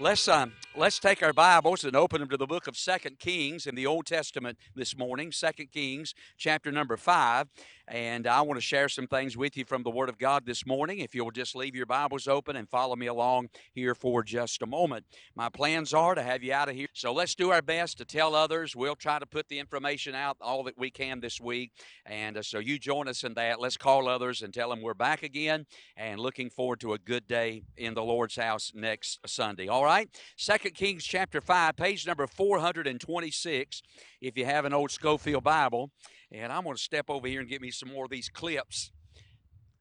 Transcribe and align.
Let's 0.00 0.28
um, 0.28 0.52
let's 0.76 0.98
take 0.98 1.22
our 1.22 1.32
Bibles 1.32 1.84
and 1.84 1.96
open 1.96 2.20
them 2.20 2.28
to 2.28 2.36
the 2.36 2.46
book 2.46 2.66
of 2.66 2.76
Second 2.76 3.18
Kings 3.18 3.66
in 3.66 3.74
the 3.74 3.86
Old 3.86 4.06
Testament 4.06 4.58
this 4.74 4.96
morning. 4.96 5.32
Second 5.32 5.72
Kings, 5.72 6.14
chapter 6.36 6.70
number 6.70 6.96
five, 6.96 7.48
and 7.88 8.26
I 8.26 8.42
want 8.42 8.58
to 8.58 8.64
share 8.64 8.88
some 8.88 9.06
things 9.06 9.36
with 9.36 9.56
you 9.56 9.64
from 9.64 9.82
the 9.82 9.90
Word 9.90 10.08
of 10.08 10.18
God 10.18 10.44
this 10.44 10.66
morning. 10.66 10.98
If 10.98 11.14
you'll 11.14 11.30
just 11.30 11.56
leave 11.56 11.74
your 11.74 11.86
Bibles 11.86 12.28
open 12.28 12.54
and 12.54 12.68
follow 12.68 12.96
me 12.96 13.06
along 13.06 13.48
here 13.72 13.94
for 13.94 14.22
just 14.22 14.62
a 14.62 14.66
moment. 14.66 15.06
My 15.34 15.48
plans 15.48 15.94
are 15.94 16.14
to 16.14 16.22
have 16.22 16.42
you 16.42 16.52
out 16.52 16.68
of 16.68 16.76
here, 16.76 16.88
so 16.92 17.12
let's 17.12 17.34
do 17.34 17.50
our 17.50 17.62
best 17.62 17.98
to 17.98 18.04
tell 18.04 18.34
others. 18.34 18.76
We'll 18.76 18.94
try 18.94 19.18
to 19.18 19.26
put 19.26 19.48
the 19.48 19.58
information 19.58 20.14
out 20.14 20.36
all 20.40 20.62
that 20.64 20.78
we 20.78 20.90
can 20.90 21.20
this 21.20 21.40
week, 21.40 21.72
and 22.04 22.36
uh, 22.36 22.42
so 22.42 22.58
you 22.58 22.78
join 22.78 23.08
us 23.08 23.24
in 23.24 23.34
that. 23.34 23.60
Let's 23.60 23.78
call 23.78 24.08
others 24.08 24.42
and 24.42 24.52
tell 24.52 24.68
them 24.68 24.82
we're 24.82 24.94
back 24.94 25.22
again, 25.22 25.66
and 25.96 26.20
looking 26.20 26.50
forward 26.50 26.80
to 26.80 26.92
a 26.92 26.98
good 26.98 27.26
day 27.26 27.62
in 27.76 27.94
the 27.94 28.04
Lord's 28.04 28.36
house 28.36 28.72
next 28.74 29.20
Sunday. 29.26 29.66
All 29.66 29.84
right, 29.84 30.08
Second 30.36 30.57
Kings 30.58 31.04
chapter 31.04 31.40
five, 31.40 31.76
page 31.76 32.06
number 32.06 32.26
four 32.26 32.58
hundred 32.58 32.86
and 32.86 33.00
twenty-six. 33.00 33.80
If 34.20 34.36
you 34.36 34.44
have 34.44 34.64
an 34.64 34.72
old 34.72 34.90
Scofield 34.90 35.44
Bible, 35.44 35.90
and 36.32 36.52
I'm 36.52 36.64
going 36.64 36.76
to 36.76 36.82
step 36.82 37.06
over 37.08 37.26
here 37.26 37.40
and 37.40 37.48
get 37.48 37.62
me 37.62 37.70
some 37.70 37.88
more 37.88 38.04
of 38.04 38.10
these 38.10 38.28
clips. 38.28 38.90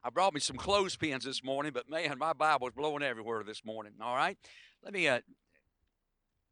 I 0.03 0.09
brought 0.09 0.33
me 0.33 0.39
some 0.39 0.55
clothespins 0.55 1.25
this 1.25 1.43
morning, 1.43 1.71
but 1.73 1.89
man, 1.89 2.17
my 2.17 2.33
Bible's 2.33 2.71
blowing 2.75 3.03
everywhere 3.03 3.43
this 3.43 3.65
morning. 3.65 3.93
All 4.01 4.15
right, 4.15 4.37
let 4.83 4.93
me 4.93 5.07
uh, 5.07 5.19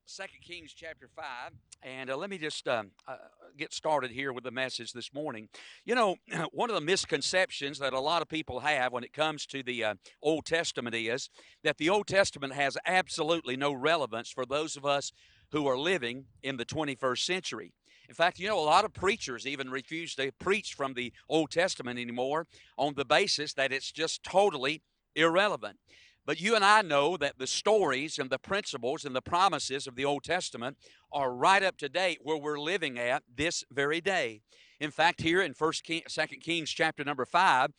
Second 0.08 0.41
Kings 0.41 0.72
chapter 0.72 1.09
five, 1.16 1.52
and 1.82 2.12
uh, 2.12 2.16
let 2.16 2.30
me 2.30 2.38
just 2.38 2.68
um, 2.68 2.91
uh, 3.08 3.16
get 3.58 3.73
started 3.73 4.12
here 4.12 4.31
with 4.31 4.44
the 4.44 4.52
message 4.52 4.94
this 4.94 5.12
morning. 5.12 5.50
You 5.84 5.95
know, 5.95 6.18
one 6.52 6.70
of 6.70 6.76
the 6.76 6.81
misconceptions 6.81 7.80
that 7.80 7.91
a 7.91 8.00
lot 8.00 8.22
of 8.22 8.30
people 8.30 8.59
have 8.59 8.94
when 8.94 9.04
it 9.04 9.14
comes 9.14 9.48
to 9.48 9.64
the 9.64 9.84
uh, 9.84 9.95
Old 10.22 10.45
Testament 10.45 10.95
is 10.95 11.31
that 11.64 11.80
the 11.80 11.90
Old 11.90 12.05
Testament 12.05 12.54
has 12.54 12.78
absolutely 12.86 13.58
no 13.58 13.73
relevance 13.73 14.30
for 14.30 14.45
those 14.45 14.78
of 14.78 14.86
us 14.86 15.12
who 15.52 15.66
are 15.66 15.78
living 15.78 16.26
in 16.44 16.58
the 16.58 16.66
21st 16.66 17.26
century. 17.26 17.73
In 18.08 18.14
fact, 18.14 18.38
you 18.38 18.48
know, 18.48 18.59
a 18.59 18.61
lot 18.61 18.86
of 18.86 18.94
preachers 18.94 19.48
even 19.48 19.72
refuse 19.72 20.14
to 20.16 20.31
preach 20.39 20.76
from 20.76 20.94
the 20.94 21.14
Old 21.28 21.50
Testament 21.50 21.98
anymore 21.98 22.45
on 22.78 22.94
the 22.94 23.06
basis 23.06 23.53
that 23.53 23.72
it's 23.72 23.92
just 23.92 24.23
totally 24.23 24.83
irrelevant. 25.16 25.78
But 26.26 26.42
you 26.42 26.56
and 26.56 26.66
I 26.66 26.81
know 26.81 27.18
that 27.18 27.38
the 27.38 27.48
stories 27.48 28.18
and 28.18 28.30
the 28.30 28.40
principles 28.40 29.06
and 29.06 29.16
the 29.16 29.22
promises 29.22 29.86
of 29.86 29.95
the 29.95 30.06
Old 30.06 30.23
Testament 30.23 30.78
are 31.12 31.34
right 31.34 31.62
up 31.62 31.78
to 31.78 31.90
date 31.90 32.20
where 32.23 32.38
we're 32.38 32.59
living 32.59 32.98
at 32.98 33.23
this 33.34 33.64
very 33.72 34.02
day. 34.02 34.42
In 34.80 34.92
fact, 34.92 35.22
here 35.22 35.42
in 35.42 35.54
First 35.54 35.84
King, 35.84 36.02
Second 36.08 36.40
Kings 36.40 36.72
chapter 36.72 37.04
number 37.04 37.26
five, 37.26 37.72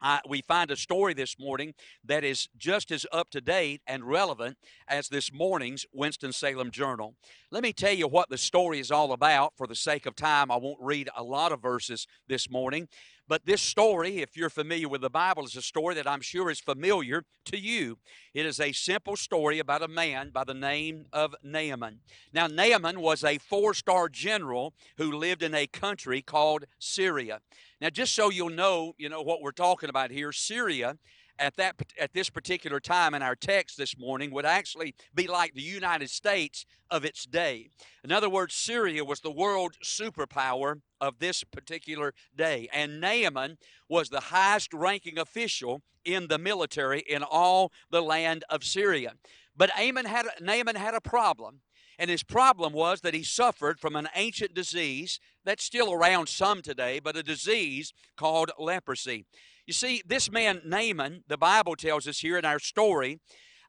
uh, 0.00 0.18
we 0.28 0.42
find 0.42 0.70
a 0.70 0.76
story 0.76 1.14
this 1.14 1.38
morning 1.38 1.74
that 2.04 2.24
is 2.24 2.48
just 2.56 2.90
as 2.90 3.06
up 3.12 3.30
to 3.30 3.40
date 3.40 3.80
and 3.86 4.04
relevant 4.04 4.56
as 4.88 5.08
this 5.08 5.32
morning's 5.32 5.86
Winston-Salem 5.92 6.70
Journal. 6.72 7.14
Let 7.50 7.62
me 7.62 7.72
tell 7.72 7.92
you 7.92 8.08
what 8.08 8.28
the 8.28 8.38
story 8.38 8.80
is 8.80 8.90
all 8.90 9.12
about. 9.12 9.52
For 9.56 9.66
the 9.66 9.76
sake 9.76 10.06
of 10.06 10.16
time, 10.16 10.50
I 10.50 10.56
won't 10.56 10.80
read 10.80 11.08
a 11.16 11.22
lot 11.22 11.52
of 11.52 11.62
verses 11.62 12.06
this 12.28 12.50
morning, 12.50 12.88
but 13.32 13.46
this 13.46 13.62
story, 13.62 14.18
if 14.18 14.36
you're 14.36 14.50
familiar 14.50 14.90
with 14.90 15.00
the 15.00 15.08
Bible, 15.08 15.46
is 15.46 15.56
a 15.56 15.62
story 15.62 15.94
that 15.94 16.06
I'm 16.06 16.20
sure 16.20 16.50
is 16.50 16.60
familiar 16.60 17.24
to 17.46 17.56
you. 17.58 17.96
It 18.34 18.44
is 18.44 18.60
a 18.60 18.72
simple 18.72 19.16
story 19.16 19.58
about 19.58 19.80
a 19.80 19.88
man 19.88 20.28
by 20.28 20.44
the 20.44 20.52
name 20.52 21.06
of 21.14 21.34
Naaman. 21.42 22.00
Now, 22.34 22.46
Naaman 22.46 23.00
was 23.00 23.24
a 23.24 23.38
four 23.38 23.72
star 23.72 24.10
general 24.10 24.74
who 24.98 25.10
lived 25.10 25.42
in 25.42 25.54
a 25.54 25.66
country 25.66 26.20
called 26.20 26.66
Syria. 26.78 27.40
Now, 27.80 27.88
just 27.88 28.14
so 28.14 28.28
you'll 28.28 28.50
know, 28.50 28.92
you 28.98 29.08
know 29.08 29.22
what 29.22 29.40
we're 29.40 29.52
talking 29.52 29.88
about 29.88 30.10
here, 30.10 30.30
Syria 30.32 30.98
at 31.38 31.56
that 31.56 31.76
at 31.98 32.12
this 32.12 32.30
particular 32.30 32.80
time 32.80 33.14
in 33.14 33.22
our 33.22 33.34
text 33.34 33.76
this 33.76 33.98
morning 33.98 34.30
would 34.32 34.44
actually 34.44 34.94
be 35.14 35.26
like 35.26 35.54
the 35.54 35.60
United 35.60 36.10
States 36.10 36.64
of 36.90 37.04
its 37.04 37.24
day. 37.24 37.68
In 38.04 38.12
other 38.12 38.28
words, 38.28 38.54
Syria 38.54 39.04
was 39.04 39.20
the 39.20 39.30
world 39.30 39.76
superpower 39.82 40.80
of 41.00 41.18
this 41.18 41.44
particular 41.44 42.14
day, 42.36 42.68
and 42.72 43.00
Naaman 43.00 43.58
was 43.88 44.08
the 44.08 44.20
highest 44.20 44.72
ranking 44.72 45.18
official 45.18 45.82
in 46.04 46.28
the 46.28 46.38
military 46.38 47.00
in 47.00 47.22
all 47.22 47.72
the 47.90 48.02
land 48.02 48.44
of 48.50 48.64
Syria. 48.64 49.14
But 49.56 49.70
Naaman 49.76 50.06
had 50.06 50.26
Naaman 50.40 50.76
had 50.76 50.94
a 50.94 51.00
problem. 51.00 51.60
And 51.98 52.10
his 52.10 52.22
problem 52.22 52.72
was 52.72 53.02
that 53.02 53.14
he 53.14 53.22
suffered 53.22 53.78
from 53.78 53.94
an 53.94 54.08
ancient 54.16 54.54
disease 54.54 55.20
that's 55.44 55.62
still 55.62 55.92
around 55.92 56.28
some 56.28 56.62
today, 56.62 56.98
but 56.98 57.16
a 57.16 57.22
disease 57.22 57.92
called 58.16 58.50
leprosy. 58.58 59.26
You 59.66 59.72
see, 59.72 60.02
this 60.04 60.30
man, 60.30 60.60
Naaman, 60.64 61.22
the 61.28 61.38
Bible 61.38 61.76
tells 61.76 62.08
us 62.08 62.18
here 62.18 62.36
in 62.36 62.44
our 62.44 62.58
story, 62.58 63.20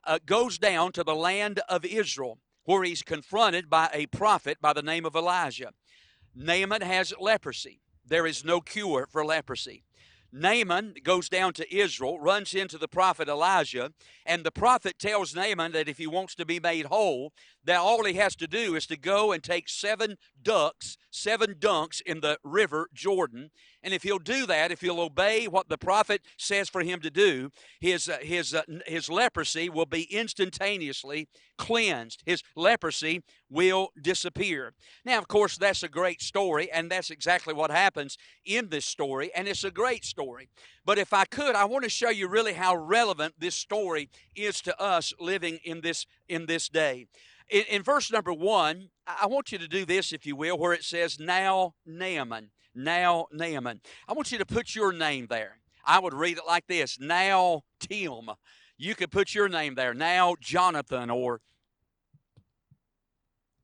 uh, 0.05 0.19
goes 0.25 0.57
down 0.57 0.91
to 0.93 1.03
the 1.03 1.15
land 1.15 1.61
of 1.69 1.85
Israel 1.85 2.39
where 2.65 2.83
he's 2.83 3.03
confronted 3.03 3.69
by 3.69 3.89
a 3.93 4.07
prophet 4.07 4.57
by 4.61 4.73
the 4.73 4.81
name 4.81 5.05
of 5.05 5.15
Elijah. 5.15 5.71
Naaman 6.35 6.81
has 6.81 7.13
leprosy. 7.19 7.81
There 8.05 8.25
is 8.25 8.43
no 8.43 8.59
cure 8.59 9.07
for 9.11 9.23
leprosy. 9.25 9.83
Naaman 10.35 10.95
goes 11.03 11.29
down 11.29 11.53
to 11.53 11.75
Israel, 11.75 12.19
runs 12.19 12.55
into 12.55 12.79
the 12.79 12.87
prophet 12.87 13.29
Elijah, 13.29 13.91
and 14.25 14.43
the 14.43 14.51
prophet 14.51 14.97
tells 14.97 15.35
Naaman 15.35 15.73
that 15.73 15.87
if 15.87 15.99
he 15.99 16.07
wants 16.07 16.33
to 16.35 16.45
be 16.45 16.59
made 16.59 16.87
whole, 16.87 17.33
that 17.63 17.77
all 17.77 18.03
he 18.03 18.15
has 18.15 18.35
to 18.37 18.47
do 18.47 18.73
is 18.75 18.87
to 18.87 18.97
go 18.97 19.31
and 19.31 19.43
take 19.43 19.69
seven 19.69 20.17
ducks, 20.41 20.97
seven 21.11 21.53
dunks 21.53 22.01
in 22.01 22.21
the 22.21 22.39
river 22.43 22.89
Jordan. 22.95 23.51
And 23.83 23.93
if 23.93 24.03
he'll 24.03 24.19
do 24.19 24.45
that, 24.45 24.71
if 24.71 24.81
he'll 24.81 25.01
obey 25.01 25.47
what 25.47 25.67
the 25.67 25.77
prophet 25.77 26.21
says 26.37 26.69
for 26.69 26.81
him 26.81 27.01
to 27.01 27.09
do, 27.09 27.49
his, 27.81 28.07
uh, 28.07 28.17
his, 28.21 28.53
uh, 28.53 28.61
his 28.87 29.09
leprosy 29.09 29.69
will 29.69 29.85
be 29.85 30.03
instantaneously 30.03 31.27
cleansed. 31.57 32.23
His 32.25 32.43
leprosy 32.55 33.23
will 33.49 33.89
disappear. 34.01 34.73
Now, 35.05 35.17
of 35.17 35.27
course, 35.27 35.57
that's 35.57 35.83
a 35.83 35.89
great 35.89 36.21
story, 36.21 36.71
and 36.71 36.89
that's 36.89 37.09
exactly 37.09 37.53
what 37.53 37.71
happens 37.71 38.17
in 38.45 38.69
this 38.69 38.85
story, 38.85 39.31
and 39.35 39.47
it's 39.47 39.63
a 39.63 39.71
great 39.71 40.05
story. 40.05 40.49
But 40.85 40.97
if 40.97 41.13
I 41.13 41.25
could, 41.25 41.55
I 41.55 41.65
want 41.65 41.83
to 41.83 41.89
show 41.89 42.09
you 42.09 42.27
really 42.27 42.53
how 42.53 42.75
relevant 42.75 43.35
this 43.37 43.55
story 43.55 44.09
is 44.35 44.61
to 44.61 44.81
us 44.81 45.13
living 45.19 45.59
in 45.63 45.81
this 45.81 46.05
in 46.27 46.45
this 46.45 46.69
day. 46.69 47.07
In, 47.49 47.63
in 47.69 47.83
verse 47.83 48.11
number 48.11 48.33
one, 48.33 48.89
I 49.05 49.27
want 49.27 49.51
you 49.51 49.57
to 49.57 49.67
do 49.67 49.85
this, 49.85 50.13
if 50.13 50.25
you 50.25 50.35
will, 50.35 50.57
where 50.57 50.73
it 50.73 50.83
says, 50.83 51.19
Now 51.19 51.75
Naaman. 51.85 52.51
Now 52.75 53.27
Naaman. 53.31 53.81
I 54.07 54.13
want 54.13 54.31
you 54.31 54.37
to 54.37 54.45
put 54.45 54.75
your 54.75 54.91
name 54.91 55.27
there. 55.27 55.57
I 55.85 55.99
would 55.99 56.13
read 56.13 56.37
it 56.37 56.47
like 56.47 56.67
this 56.67 56.99
Now 56.99 57.63
Tim. 57.79 58.29
You 58.77 58.95
could 58.95 59.11
put 59.11 59.33
your 59.33 59.49
name 59.49 59.75
there. 59.75 59.93
Now 59.93 60.35
Jonathan 60.39 61.09
or 61.09 61.41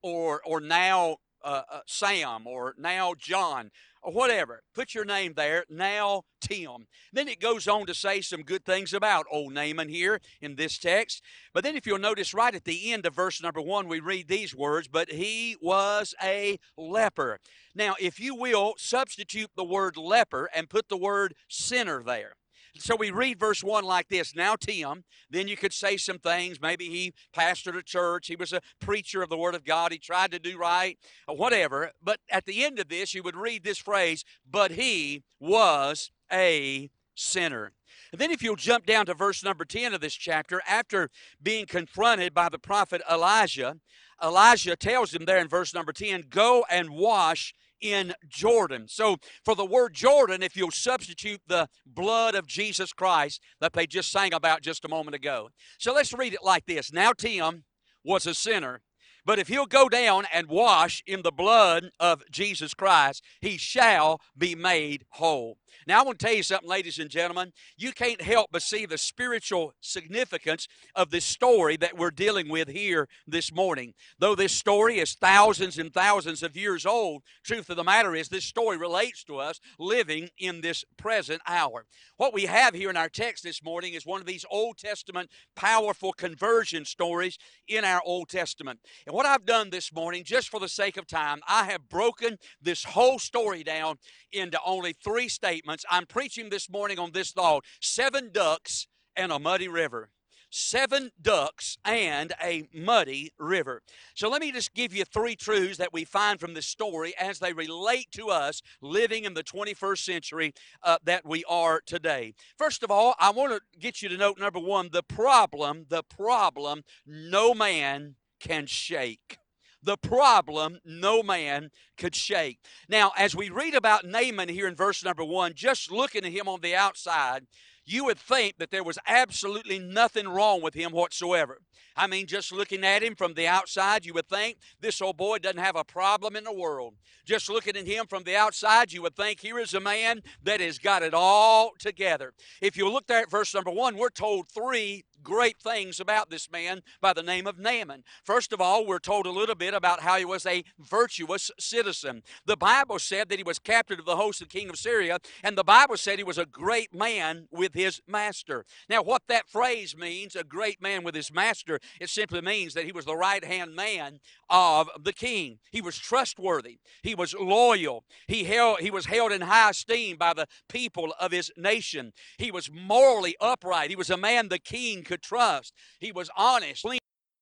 or 0.01 0.41
or 0.45 0.61
now 0.61 1.17
uh, 1.43 1.63
uh, 1.71 1.79
Sam 1.85 2.45
or 2.47 2.75
now 2.77 3.13
John 3.17 3.71
or 4.01 4.13
whatever. 4.13 4.63
Put 4.73 4.93
your 4.93 5.05
name 5.05 5.33
there, 5.35 5.65
now 5.69 6.23
Tim. 6.41 6.87
Then 7.11 7.27
it 7.27 7.39
goes 7.39 7.67
on 7.67 7.85
to 7.85 7.93
say 7.93 8.21
some 8.21 8.43
good 8.43 8.65
things 8.65 8.93
about 8.93 9.25
old 9.31 9.53
Naaman 9.53 9.89
here 9.89 10.19
in 10.41 10.55
this 10.55 10.77
text. 10.77 11.21
But 11.53 11.63
then 11.63 11.75
if 11.75 11.85
you'll 11.85 11.99
notice 11.99 12.33
right 12.33 12.55
at 12.55 12.65
the 12.65 12.91
end 12.91 13.05
of 13.05 13.15
verse 13.15 13.41
number 13.41 13.61
one, 13.61 13.87
we 13.87 13.99
read 13.99 14.27
these 14.27 14.55
words, 14.55 14.87
but 14.87 15.11
he 15.11 15.57
was 15.61 16.13
a 16.23 16.59
leper. 16.77 17.39
Now, 17.75 17.95
if 17.99 18.19
you 18.19 18.35
will, 18.35 18.75
substitute 18.77 19.51
the 19.55 19.63
word 19.63 19.97
leper 19.97 20.49
and 20.53 20.69
put 20.69 20.89
the 20.89 20.97
word 20.97 21.35
sinner 21.47 22.03
there. 22.03 22.33
So 22.81 22.95
we 22.95 23.11
read 23.11 23.39
verse 23.39 23.63
1 23.63 23.83
like 23.83 24.07
this 24.09 24.35
Now, 24.35 24.55
Tim, 24.55 25.03
then 25.29 25.47
you 25.47 25.57
could 25.57 25.73
say 25.73 25.97
some 25.97 26.19
things. 26.19 26.61
Maybe 26.61 26.85
he 26.85 27.13
pastored 27.35 27.77
a 27.77 27.83
church, 27.83 28.27
he 28.27 28.35
was 28.35 28.53
a 28.53 28.61
preacher 28.79 29.21
of 29.21 29.29
the 29.29 29.37
Word 29.37 29.55
of 29.55 29.65
God, 29.65 29.91
he 29.91 29.97
tried 29.97 30.31
to 30.31 30.39
do 30.39 30.57
right, 30.57 30.97
uh, 31.27 31.33
whatever. 31.33 31.91
But 32.01 32.19
at 32.31 32.45
the 32.45 32.63
end 32.63 32.79
of 32.79 32.89
this, 32.89 33.13
you 33.13 33.23
would 33.23 33.35
read 33.35 33.63
this 33.63 33.77
phrase, 33.77 34.23
But 34.49 34.71
he 34.71 35.23
was 35.39 36.11
a 36.31 36.89
sinner. 37.15 37.73
And 38.11 38.19
then, 38.19 38.31
if 38.31 38.41
you'll 38.41 38.55
jump 38.55 38.85
down 38.85 39.05
to 39.05 39.13
verse 39.13 39.43
number 39.43 39.65
10 39.65 39.93
of 39.93 40.01
this 40.01 40.15
chapter, 40.15 40.61
after 40.67 41.09
being 41.41 41.65
confronted 41.65 42.33
by 42.33 42.49
the 42.49 42.59
prophet 42.59 43.01
Elijah, 43.09 43.77
Elijah 44.23 44.75
tells 44.75 45.13
him 45.13 45.25
there 45.25 45.37
in 45.37 45.47
verse 45.47 45.73
number 45.73 45.93
10 45.93 46.25
Go 46.29 46.65
and 46.69 46.89
wash 46.89 47.53
in 47.81 48.13
Jordan. 48.27 48.87
So, 48.87 49.17
for 49.43 49.55
the 49.55 49.65
word 49.65 49.93
Jordan, 49.93 50.43
if 50.43 50.55
you'll 50.55 50.71
substitute 50.71 51.41
the 51.47 51.67
blood 51.85 52.35
of 52.35 52.47
Jesus 52.47 52.93
Christ 52.93 53.41
that 53.59 53.73
they 53.73 53.87
just 53.87 54.11
sang 54.11 54.33
about 54.33 54.61
just 54.61 54.85
a 54.85 54.89
moment 54.89 55.15
ago. 55.15 55.49
So, 55.77 55.93
let's 55.93 56.13
read 56.13 56.33
it 56.33 56.43
like 56.43 56.65
this 56.65 56.91
Now, 56.91 57.13
Tim 57.13 57.63
was 58.03 58.25
a 58.25 58.33
sinner. 58.33 58.81
But 59.25 59.37
if 59.37 59.47
he'll 59.47 59.67
go 59.67 59.89
down 59.89 60.25
and 60.33 60.47
wash 60.47 61.03
in 61.05 61.21
the 61.21 61.31
blood 61.31 61.91
of 61.99 62.23
Jesus 62.31 62.73
Christ, 62.73 63.23
he 63.41 63.57
shall 63.57 64.21
be 64.35 64.55
made 64.55 65.05
whole. 65.09 65.57
Now, 65.87 65.99
I 65.99 66.03
want 66.03 66.19
to 66.19 66.25
tell 66.25 66.35
you 66.35 66.43
something, 66.43 66.69
ladies 66.69 66.99
and 66.99 67.09
gentlemen. 67.09 67.53
You 67.77 67.91
can't 67.91 68.21
help 68.21 68.49
but 68.51 68.61
see 68.61 68.85
the 68.85 68.97
spiritual 68.97 69.73
significance 69.81 70.67
of 70.95 71.11
this 71.11 71.25
story 71.25 71.77
that 71.77 71.97
we're 71.97 72.11
dealing 72.11 72.49
with 72.49 72.69
here 72.69 73.07
this 73.27 73.53
morning. 73.53 73.93
Though 74.17 74.35
this 74.35 74.53
story 74.53 74.99
is 74.99 75.13
thousands 75.13 75.77
and 75.77 75.93
thousands 75.93 76.43
of 76.43 76.55
years 76.55 76.85
old, 76.85 77.23
truth 77.43 77.69
of 77.69 77.77
the 77.77 77.83
matter 77.83 78.15
is 78.15 78.29
this 78.29 78.45
story 78.45 78.77
relates 78.77 79.23
to 79.25 79.37
us 79.37 79.59
living 79.77 80.29
in 80.37 80.61
this 80.61 80.83
present 80.97 81.41
hour. 81.47 81.85
What 82.17 82.33
we 82.33 82.45
have 82.45 82.73
here 82.73 82.89
in 82.89 82.97
our 82.97 83.09
text 83.09 83.43
this 83.43 83.63
morning 83.63 83.93
is 83.93 84.05
one 84.05 84.21
of 84.21 84.27
these 84.27 84.45
Old 84.49 84.77
Testament 84.77 85.29
powerful 85.55 86.13
conversion 86.13 86.85
stories 86.85 87.37
in 87.67 87.83
our 87.85 88.01
Old 88.05 88.29
Testament. 88.29 88.79
And 89.05 89.15
what 89.15 89.25
I've 89.25 89.45
done 89.45 89.69
this 89.69 89.93
morning, 89.93 90.23
just 90.23 90.49
for 90.49 90.59
the 90.59 90.67
sake 90.69 90.97
of 90.97 91.07
time, 91.07 91.39
I 91.47 91.65
have 91.65 91.89
broken 91.89 92.37
this 92.61 92.83
whole 92.83 93.19
story 93.19 93.63
down 93.63 93.97
into 94.31 94.59
only 94.65 94.93
three 94.93 95.29
statements. 95.59 95.85
I'm 95.89 96.05
preaching 96.05 96.49
this 96.49 96.69
morning 96.69 96.99
on 96.99 97.11
this 97.11 97.31
thought 97.31 97.65
seven 97.81 98.29
ducks 98.31 98.87
and 99.15 99.31
a 99.31 99.39
muddy 99.39 99.67
river 99.67 100.09
seven 100.51 101.11
ducks, 101.21 101.77
and 101.85 102.33
a 102.43 102.67
muddy 102.73 103.31
river. 103.37 103.83
So 104.15 104.29
let 104.29 104.41
me 104.41 104.51
just 104.51 104.73
give 104.73 104.95
you 104.95 105.05
three 105.05 105.35
truths 105.35 105.77
that 105.77 105.93
we 105.93 106.05
find 106.05 106.39
from 106.39 106.55
this 106.55 106.65
story 106.65 107.13
as 107.19 107.37
they 107.37 107.53
relate 107.53 108.07
to 108.13 108.29
us 108.29 108.63
living 108.81 109.25
in 109.25 109.35
the 109.35 109.43
21st 109.43 109.99
century 109.99 110.53
uh, 110.81 110.97
that 111.03 111.23
we 111.23 111.43
are 111.47 111.81
today. 111.85 112.33
First 112.57 112.81
of 112.81 112.89
all, 112.89 113.13
I 113.19 113.29
want 113.29 113.51
to 113.51 113.61
get 113.79 114.01
you 114.01 114.09
to 114.09 114.17
note 114.17 114.39
number 114.39 114.57
one 114.57 114.89
the 114.91 115.03
problem, 115.03 115.85
the 115.87 116.01
problem 116.01 116.81
no 117.05 117.53
man 117.53 118.15
can 118.39 118.65
shake 118.65 119.37
the 119.81 119.97
problem 119.97 120.79
no 120.85 121.23
man 121.23 121.69
could 121.97 122.15
shake. 122.15 122.59
Now, 122.87 123.11
as 123.17 123.35
we 123.35 123.49
read 123.49 123.75
about 123.75 124.05
Naaman 124.05 124.49
here 124.49 124.67
in 124.67 124.75
verse 124.75 125.03
number 125.03 125.23
one, 125.23 125.53
just 125.55 125.91
looking 125.91 126.25
at 126.25 126.31
him 126.31 126.47
on 126.47 126.61
the 126.61 126.75
outside, 126.75 127.45
you 127.85 128.05
would 128.05 128.19
think 128.19 128.57
that 128.57 128.69
there 128.69 128.83
was 128.83 128.99
absolutely 129.07 129.79
nothing 129.79 130.27
wrong 130.27 130.61
with 130.61 130.75
him 130.75 130.91
whatsoever. 130.91 131.59
I 131.95 132.07
mean, 132.07 132.27
just 132.27 132.51
looking 132.51 132.83
at 132.85 133.01
him 133.01 133.15
from 133.15 133.33
the 133.33 133.47
outside, 133.47 134.05
you 134.05 134.13
would 134.13 134.29
think 134.29 134.57
this 134.79 135.01
old 135.01 135.17
boy 135.17 135.39
doesn't 135.39 135.57
have 135.57 135.75
a 135.75 135.83
problem 135.83 136.35
in 136.35 136.43
the 136.43 136.53
world. 136.53 136.93
Just 137.25 137.49
looking 137.49 137.75
at 137.75 137.87
him 137.87 138.05
from 138.07 138.23
the 138.23 138.35
outside, 138.35 138.93
you 138.93 139.01
would 139.01 139.15
think 139.15 139.39
here 139.39 139.59
is 139.59 139.73
a 139.73 139.79
man 139.79 140.21
that 140.43 140.61
has 140.61 140.77
got 140.77 141.03
it 141.03 141.13
all 141.13 141.71
together. 141.79 142.33
If 142.61 142.77
you 142.77 142.89
look 142.89 143.07
there 143.07 143.21
at 143.21 143.31
verse 143.31 143.53
number 143.53 143.71
one, 143.71 143.97
we're 143.97 144.09
told 144.09 144.47
three 144.47 145.03
great 145.23 145.57
things 145.59 145.99
about 145.99 146.29
this 146.29 146.51
man 146.51 146.81
by 147.01 147.13
the 147.13 147.23
name 147.23 147.47
of 147.47 147.57
Naaman. 147.57 148.03
First 148.23 148.53
of 148.53 148.61
all, 148.61 148.85
we're 148.85 148.99
told 148.99 149.25
a 149.25 149.31
little 149.31 149.55
bit 149.55 149.73
about 149.73 150.01
how 150.01 150.17
he 150.17 150.25
was 150.25 150.45
a 150.45 150.63
virtuous 150.79 151.51
citizen. 151.59 152.23
The 152.45 152.57
Bible 152.57 152.99
said 152.99 153.29
that 153.29 153.37
he 153.37 153.43
was 153.43 153.59
captain 153.59 153.99
of 153.99 154.05
the 154.05 154.15
host 154.15 154.41
of 154.41 154.49
the 154.49 154.59
king 154.59 154.69
of 154.69 154.77
Syria, 154.77 155.19
and 155.43 155.57
the 155.57 155.63
Bible 155.63 155.97
said 155.97 156.17
he 156.17 156.23
was 156.23 156.37
a 156.37 156.45
great 156.45 156.93
man 156.93 157.47
with 157.51 157.73
his 157.73 158.01
master. 158.07 158.65
Now, 158.89 159.01
what 159.01 159.23
that 159.27 159.49
phrase 159.49 159.95
means, 159.95 160.35
a 160.35 160.43
great 160.43 160.81
man 160.81 161.03
with 161.03 161.15
his 161.15 161.31
master, 161.31 161.79
it 161.99 162.09
simply 162.09 162.41
means 162.41 162.73
that 162.73 162.85
he 162.85 162.91
was 162.91 163.05
the 163.05 163.15
right 163.15 163.43
hand 163.43 163.75
man 163.75 164.19
of 164.49 164.89
the 165.01 165.13
king. 165.13 165.59
He 165.71 165.81
was 165.81 165.97
trustworthy, 165.97 166.79
he 167.03 167.15
was 167.15 167.33
loyal, 167.33 168.03
he, 168.27 168.43
held, 168.43 168.79
he 168.79 168.91
was 168.91 169.05
held 169.05 169.31
in 169.31 169.41
high 169.41 169.69
esteem 169.69 170.17
by 170.17 170.33
the 170.33 170.47
people 170.67 171.13
of 171.19 171.31
his 171.31 171.51
nation, 171.55 172.13
he 172.37 172.51
was 172.51 172.69
morally 172.71 173.35
upright, 173.39 173.89
he 173.89 173.95
was 173.95 174.09
a 174.09 174.17
man 174.17 174.49
the 174.49 174.59
king 174.59 175.03
could 175.09 175.21
trust. 175.23 175.73
He 175.99 176.11
was 176.11 176.29
honest, 176.37 176.85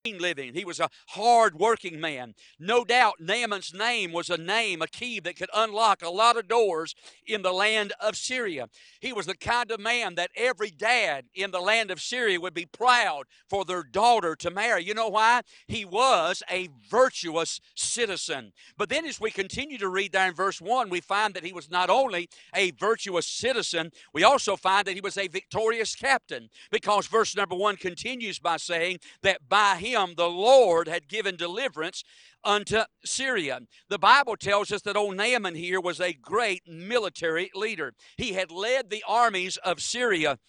living. 0.06 0.54
He 0.54 0.64
was 0.64 0.80
a 0.80 0.90
hard 1.10 1.60
working 1.60 2.00
man. 2.00 2.34
No 2.60 2.86
doubt 2.86 3.16
Naaman's 3.20 3.74
name 3.74 4.14
was 4.14 4.30
a 4.30 4.38
name, 4.38 4.82
a 4.82 4.88
key 4.88 5.20
that 5.22 5.36
could 5.36 5.50
unlock 5.54 6.02
a 6.02 6.10
lot 6.10 6.38
of 6.38 6.48
doors 6.48 6.96
in 7.26 7.42
the 7.42 7.52
land 7.52 7.94
of 8.00 8.16
Syria. 8.16 8.70
He 9.02 9.12
was 9.12 9.26
the 9.26 9.36
kind 9.36 9.70
of 9.72 9.80
man 9.80 10.16
that 10.16 10.32
every 10.36 10.70
dad 10.70 11.26
in 11.36 11.52
the 11.52 11.60
land 11.60 11.92
of 11.92 12.02
Syria 12.02 12.40
would 12.40 12.54
be 12.54 12.66
proud 12.66 13.26
for 13.50 13.66
their 13.66 13.84
daughter 13.84 14.36
to 14.38 14.50
marry. 14.50 14.84
You 14.84 14.94
know 14.94 15.10
why? 15.10 15.42
He 15.68 15.84
was 15.84 16.42
a 16.50 16.70
virtuous 16.90 17.60
citizen. 17.76 18.54
But 18.78 18.90
then 18.90 19.06
as 19.06 19.20
we 19.20 19.32
continue 19.32 19.78
to 19.80 19.90
read 19.90 20.14
there 20.14 20.28
in 20.28 20.34
verse 20.34 20.62
1, 20.62 20.90
we 20.90 21.02
find 21.02 21.34
that 21.34 21.44
he 21.44 21.54
was 21.54 21.70
not 21.70 21.90
only 21.90 22.30
a 22.56 22.72
virtuous 22.72 23.28
citizen, 23.28 23.92
we 24.14 24.24
also 24.24 24.56
find 24.56 24.86
that 24.86 24.96
he 24.96 25.02
was 25.02 25.18
a 25.18 25.28
victorious 25.28 25.96
captain 25.96 26.50
because 26.72 27.08
verse 27.08 27.36
number 27.36 27.56
1 27.56 27.78
continues 27.78 28.40
by 28.40 28.58
saying 28.58 29.00
that 29.22 29.50
by 29.50 29.76
him 29.76 29.87
him 29.92 30.14
the 30.16 30.30
Lord 30.30 30.88
had 30.88 31.08
given 31.08 31.36
deliverance 31.36 32.04
unto 32.44 32.82
Syria. 33.06 33.60
The 33.90 34.00
Bible 34.00 34.36
tells 34.36 34.72
us 34.72 34.82
that 34.84 34.98
old 34.98 35.16
Naaman 35.16 35.56
here 35.56 35.82
was 35.82 36.00
a 36.00 36.14
great 36.14 36.64
military 36.68 37.52
leader. 37.54 37.94
He 38.18 38.34
had 38.34 38.52
led 38.52 38.90
the 38.90 39.04
armies 39.08 39.58
of 39.58 39.82
Syria 39.82 40.40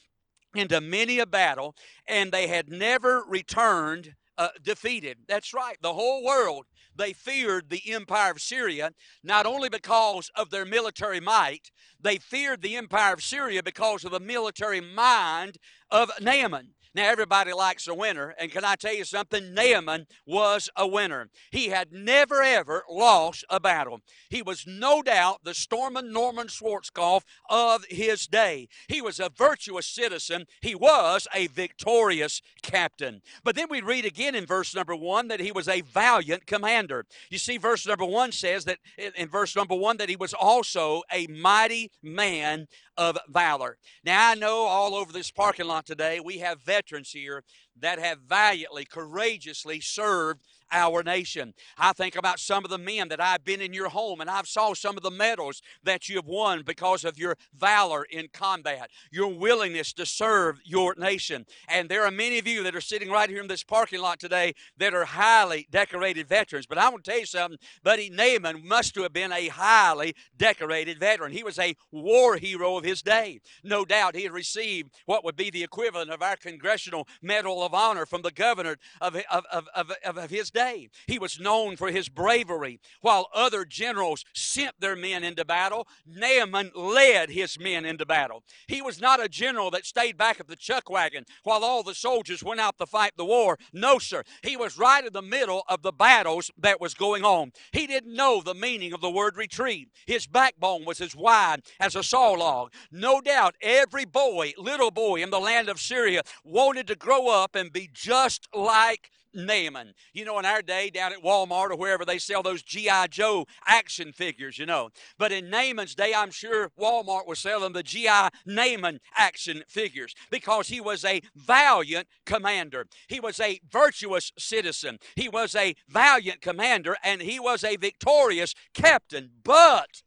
into 0.54 0.80
many 0.80 1.18
a 1.18 1.26
battle, 1.26 1.74
and 2.06 2.32
they 2.32 2.46
had 2.46 2.68
never 2.68 3.24
returned 3.28 4.14
uh, 4.38 4.48
defeated. 4.62 5.18
That's 5.26 5.52
right. 5.52 5.76
The 5.82 5.94
whole 5.94 6.24
world, 6.24 6.66
they 6.94 7.12
feared 7.12 7.68
the 7.68 7.92
empire 7.92 8.30
of 8.30 8.40
Syria, 8.40 8.92
not 9.24 9.46
only 9.46 9.68
because 9.68 10.30
of 10.36 10.50
their 10.50 10.64
military 10.64 11.20
might, 11.20 11.70
they 12.00 12.18
feared 12.18 12.62
the 12.62 12.76
empire 12.76 13.14
of 13.14 13.22
Syria 13.22 13.62
because 13.62 14.04
of 14.04 14.12
the 14.12 14.20
military 14.20 14.80
mind 14.80 15.58
of 15.90 16.10
Naaman. 16.20 16.74
Now, 16.98 17.08
everybody 17.10 17.52
likes 17.52 17.86
a 17.86 17.94
winner, 17.94 18.34
and 18.40 18.50
can 18.50 18.64
I 18.64 18.74
tell 18.74 18.92
you 18.92 19.04
something? 19.04 19.54
Naaman 19.54 20.08
was 20.26 20.68
a 20.74 20.84
winner. 20.84 21.30
He 21.52 21.68
had 21.68 21.92
never, 21.92 22.42
ever 22.42 22.82
lost 22.90 23.44
a 23.48 23.60
battle. 23.60 24.00
He 24.30 24.42
was 24.42 24.64
no 24.66 25.00
doubt 25.00 25.44
the 25.44 25.54
Stormin 25.54 26.12
Norman 26.12 26.48
Schwarzkopf 26.48 27.22
of 27.48 27.84
his 27.84 28.26
day. 28.26 28.66
He 28.88 29.00
was 29.00 29.20
a 29.20 29.30
virtuous 29.32 29.86
citizen. 29.86 30.46
He 30.60 30.74
was 30.74 31.28
a 31.32 31.46
victorious 31.46 32.42
captain. 32.62 33.22
But 33.44 33.54
then 33.54 33.68
we 33.70 33.80
read 33.80 34.04
again 34.04 34.34
in 34.34 34.44
verse 34.44 34.74
number 34.74 34.96
one 34.96 35.28
that 35.28 35.38
he 35.38 35.52
was 35.52 35.68
a 35.68 35.82
valiant 35.82 36.48
commander. 36.48 37.06
You 37.30 37.38
see, 37.38 37.58
verse 37.58 37.86
number 37.86 38.06
one 38.06 38.32
says 38.32 38.64
that 38.64 38.78
in 38.96 39.28
verse 39.28 39.54
number 39.54 39.76
one 39.76 39.98
that 39.98 40.08
he 40.08 40.16
was 40.16 40.34
also 40.34 41.02
a 41.12 41.28
mighty 41.28 41.92
man 42.02 42.66
of 42.98 43.16
valor. 43.28 43.78
Now, 44.04 44.30
I 44.30 44.34
know 44.34 44.66
all 44.66 44.94
over 44.94 45.12
this 45.12 45.30
parking 45.30 45.68
lot 45.68 45.86
today 45.86 46.20
we 46.20 46.38
have 46.38 46.60
veterans 46.60 47.10
here 47.10 47.44
that 47.80 47.98
have 48.00 48.18
valiantly, 48.28 48.84
courageously 48.84 49.80
served 49.80 50.42
our 50.70 51.02
nation. 51.02 51.54
I 51.76 51.92
think 51.92 52.16
about 52.16 52.38
some 52.38 52.64
of 52.64 52.70
the 52.70 52.78
men 52.78 53.08
that 53.08 53.20
I've 53.20 53.44
been 53.44 53.60
in 53.60 53.72
your 53.72 53.88
home 53.88 54.20
and 54.20 54.30
I've 54.30 54.46
saw 54.46 54.74
some 54.74 54.96
of 54.96 55.02
the 55.02 55.10
medals 55.10 55.62
that 55.84 56.08
you 56.08 56.16
have 56.16 56.26
won 56.26 56.62
because 56.62 57.04
of 57.04 57.18
your 57.18 57.36
valor 57.56 58.04
in 58.04 58.28
combat, 58.32 58.90
your 59.10 59.28
willingness 59.28 59.92
to 59.94 60.06
serve 60.06 60.60
your 60.64 60.94
nation. 60.98 61.46
And 61.68 61.88
there 61.88 62.04
are 62.04 62.10
many 62.10 62.38
of 62.38 62.46
you 62.46 62.62
that 62.64 62.74
are 62.74 62.80
sitting 62.80 63.10
right 63.10 63.28
here 63.28 63.40
in 63.40 63.48
this 63.48 63.64
parking 63.64 64.00
lot 64.00 64.20
today 64.20 64.54
that 64.76 64.94
are 64.94 65.04
highly 65.04 65.66
decorated 65.70 66.28
veterans. 66.28 66.66
But 66.66 66.78
I 66.78 66.88
want 66.88 67.04
to 67.04 67.10
tell 67.10 67.20
you 67.20 67.26
something, 67.26 67.58
Buddy 67.82 68.10
Naaman 68.10 68.66
must 68.66 68.94
have 68.96 69.12
been 69.12 69.32
a 69.32 69.48
highly 69.48 70.14
decorated 70.36 70.98
veteran. 70.98 71.32
He 71.32 71.44
was 71.44 71.58
a 71.58 71.76
war 71.92 72.36
hero 72.36 72.76
of 72.76 72.84
his 72.84 73.02
day. 73.02 73.40
No 73.62 73.84
doubt 73.84 74.16
he 74.16 74.24
had 74.24 74.32
received 74.32 74.90
what 75.06 75.24
would 75.24 75.36
be 75.36 75.50
the 75.50 75.62
equivalent 75.62 76.10
of 76.10 76.22
our 76.22 76.36
Congressional 76.36 77.06
Medal 77.22 77.62
of 77.62 77.74
Honor 77.74 78.06
from 78.06 78.22
the 78.22 78.30
governor 78.30 78.76
of, 79.00 79.16
of, 79.30 79.44
of, 79.52 79.68
of, 79.74 79.92
of 80.18 80.30
his 80.30 80.50
day 80.50 80.57
day. 80.58 80.88
He 81.06 81.20
was 81.20 81.38
known 81.38 81.76
for 81.76 81.90
his 81.92 82.08
bravery. 82.08 82.80
While 83.00 83.28
other 83.32 83.64
generals 83.64 84.24
sent 84.34 84.74
their 84.80 84.96
men 84.96 85.22
into 85.22 85.44
battle, 85.44 85.86
Naaman 86.04 86.72
led 86.74 87.30
his 87.30 87.60
men 87.60 87.84
into 87.84 88.04
battle. 88.04 88.42
He 88.66 88.82
was 88.82 89.00
not 89.00 89.22
a 89.22 89.28
general 89.28 89.70
that 89.70 89.86
stayed 89.86 90.18
back 90.18 90.40
at 90.40 90.48
the 90.48 90.56
chuck 90.56 90.90
wagon 90.90 91.24
while 91.44 91.62
all 91.62 91.84
the 91.84 91.94
soldiers 91.94 92.42
went 92.42 92.58
out 92.58 92.76
to 92.78 92.86
fight 92.86 93.12
the 93.16 93.24
war. 93.24 93.56
No, 93.72 94.00
sir. 94.00 94.24
He 94.42 94.56
was 94.56 94.76
right 94.76 95.06
in 95.06 95.12
the 95.12 95.22
middle 95.22 95.62
of 95.68 95.82
the 95.82 95.92
battles 95.92 96.50
that 96.58 96.80
was 96.80 96.94
going 96.94 97.24
on. 97.24 97.52
He 97.72 97.86
didn't 97.86 98.14
know 98.14 98.42
the 98.42 98.54
meaning 98.54 98.92
of 98.92 99.00
the 99.00 99.10
word 99.10 99.36
retreat. 99.36 99.88
His 100.06 100.26
backbone 100.26 100.84
was 100.84 101.00
as 101.00 101.14
wide 101.14 101.62
as 101.78 101.94
a 101.94 102.02
saw 102.02 102.32
log. 102.32 102.72
No 102.90 103.20
doubt 103.20 103.54
every 103.62 104.06
boy, 104.06 104.54
little 104.58 104.90
boy 104.90 105.22
in 105.22 105.30
the 105.30 105.38
land 105.38 105.68
of 105.68 105.80
Syria 105.80 106.22
wanted 106.42 106.88
to 106.88 106.96
grow 106.96 107.28
up 107.28 107.54
and 107.54 107.72
be 107.72 107.88
just 107.92 108.48
like 108.52 109.10
Naaman. 109.34 109.94
You 110.12 110.24
know, 110.24 110.38
in 110.38 110.44
our 110.44 110.62
day, 110.62 110.90
down 110.90 111.12
at 111.12 111.22
Walmart 111.22 111.70
or 111.70 111.76
wherever 111.76 112.04
they 112.04 112.18
sell 112.18 112.42
those 112.42 112.62
G.I. 112.62 113.08
Joe 113.08 113.46
action 113.66 114.12
figures, 114.12 114.58
you 114.58 114.66
know. 114.66 114.90
But 115.18 115.32
in 115.32 115.50
Naaman's 115.50 115.94
day, 115.94 116.12
I'm 116.14 116.30
sure 116.30 116.70
Walmart 116.78 117.26
was 117.26 117.38
selling 117.38 117.72
the 117.72 117.82
G.I. 117.82 118.30
Naaman 118.46 119.00
action 119.16 119.64
figures 119.68 120.14
because 120.30 120.68
he 120.68 120.80
was 120.80 121.04
a 121.04 121.20
valiant 121.34 122.08
commander. 122.24 122.86
He 123.08 123.20
was 123.20 123.40
a 123.40 123.60
virtuous 123.70 124.32
citizen. 124.38 124.98
He 125.16 125.28
was 125.28 125.54
a 125.54 125.74
valiant 125.88 126.40
commander 126.40 126.96
and 127.02 127.22
he 127.22 127.38
was 127.38 127.64
a 127.64 127.76
victorious 127.76 128.54
captain. 128.74 129.30
But 129.42 130.02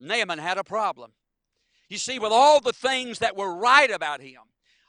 Naaman 0.00 0.38
had 0.38 0.58
a 0.58 0.64
problem. 0.64 1.12
You 1.88 1.98
see, 1.98 2.18
with 2.18 2.32
all 2.32 2.60
the 2.60 2.72
things 2.72 3.18
that 3.18 3.36
were 3.36 3.54
right 3.54 3.90
about 3.90 4.20
him, 4.20 4.42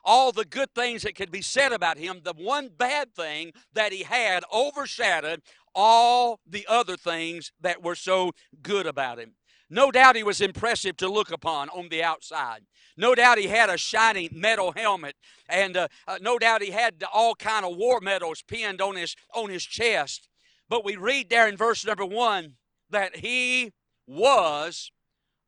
all 0.04 0.32
the 0.32 0.46
good 0.46 0.74
things 0.74 1.04
that 1.04 1.16
could 1.16 1.32
be 1.32 1.42
said 1.42 1.72
about 1.72 1.98
him, 1.98 2.22
the 2.24 2.34
one 2.34 2.70
bad 2.76 3.14
thing 3.16 3.52
that 3.74 3.92
he 3.92 4.04
had 4.04 4.44
overshadowed 4.54 5.42
all 5.74 6.40
the 6.46 6.66
other 6.68 6.98
things 6.98 7.52
that 7.62 7.84
were 7.84 7.96
so 7.96 8.32
good 8.62 8.86
about 8.86 9.20
him. 9.20 9.34
No 9.70 9.90
doubt 9.90 10.18
he 10.18 10.24
was 10.24 10.42
impressive 10.42 10.98
to 10.98 11.10
look 11.10 11.32
upon 11.32 11.70
on 11.70 11.88
the 11.88 12.04
outside. 12.04 12.64
No 12.98 13.16
doubt 13.16 13.38
he 13.38 13.48
had 13.48 13.70
a 13.70 13.78
shiny 13.78 14.30
metal 14.32 14.74
helmet, 14.76 15.16
and 15.48 15.78
uh, 15.78 15.88
uh, 16.08 16.18
no 16.22 16.38
doubt 16.38 16.62
he 16.62 16.72
had 16.72 17.02
all 17.14 17.36
kind 17.36 17.66
of 17.66 17.78
war 17.78 18.02
medals 18.02 18.44
pinned 18.46 18.82
on 18.82 18.98
his 18.98 19.16
on 19.34 19.50
his 19.50 19.64
chest. 19.64 20.28
But 20.68 20.84
we 20.84 20.98
read 20.98 21.30
there 21.30 21.48
in 21.48 21.56
verse 21.56 21.86
number 21.86 22.06
one 22.06 22.56
that 22.90 23.18
he 23.18 23.72
was 24.06 24.92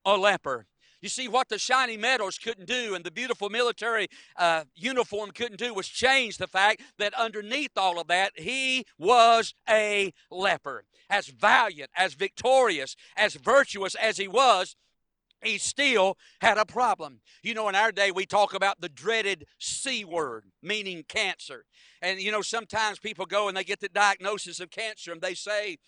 a 0.06 0.18
leper. 0.18 0.68
You 1.04 1.10
see, 1.10 1.28
what 1.28 1.50
the 1.50 1.60
shiny 1.60 1.98
medals 1.98 2.38
couldn't 2.38 2.66
do 2.66 2.96
and 2.96 3.04
the 3.04 3.12
beautiful 3.12 3.50
military 3.50 4.08
uh, 4.38 4.64
uniform 4.74 5.32
couldn't 5.32 5.60
do 5.60 5.74
was 5.74 5.90
change 5.90 6.38
the 6.38 6.48
fact 6.48 6.82
that 6.98 7.14
underneath 7.16 7.72
all 7.76 8.00
of 8.00 8.08
that, 8.08 8.32
he 8.38 8.86
was 8.98 9.54
a 9.70 10.14
leper. 10.32 10.86
As 11.10 11.28
valiant, 11.28 11.92
as 11.98 12.14
victorious, 12.14 12.96
as 13.18 13.36
virtuous 13.36 13.96
as 13.96 14.16
he 14.16 14.30
was, 14.30 14.78
he 15.44 15.58
still 15.58 16.18
had 16.40 16.58
a 16.58 16.66
problem. 16.66 17.20
You 17.42 17.54
know, 17.54 17.68
in 17.68 17.76
our 17.76 17.92
day, 17.92 18.10
we 18.10 18.26
talk 18.26 18.54
about 18.54 18.80
the 18.80 18.88
dreaded 18.88 19.46
C 19.60 20.06
word, 20.06 20.46
meaning 20.62 21.04
cancer. 21.06 21.66
And, 22.02 22.22
you 22.22 22.32
know, 22.32 22.42
sometimes 22.42 23.00
people 23.00 23.26
go 23.26 23.50
and 23.50 23.58
they 23.58 23.66
get 23.66 23.82
the 23.82 23.90
diagnosis 23.90 24.62
of 24.62 24.72
cancer 24.72 25.12
and 25.12 25.22
they 25.22 25.34
say, 25.34 25.80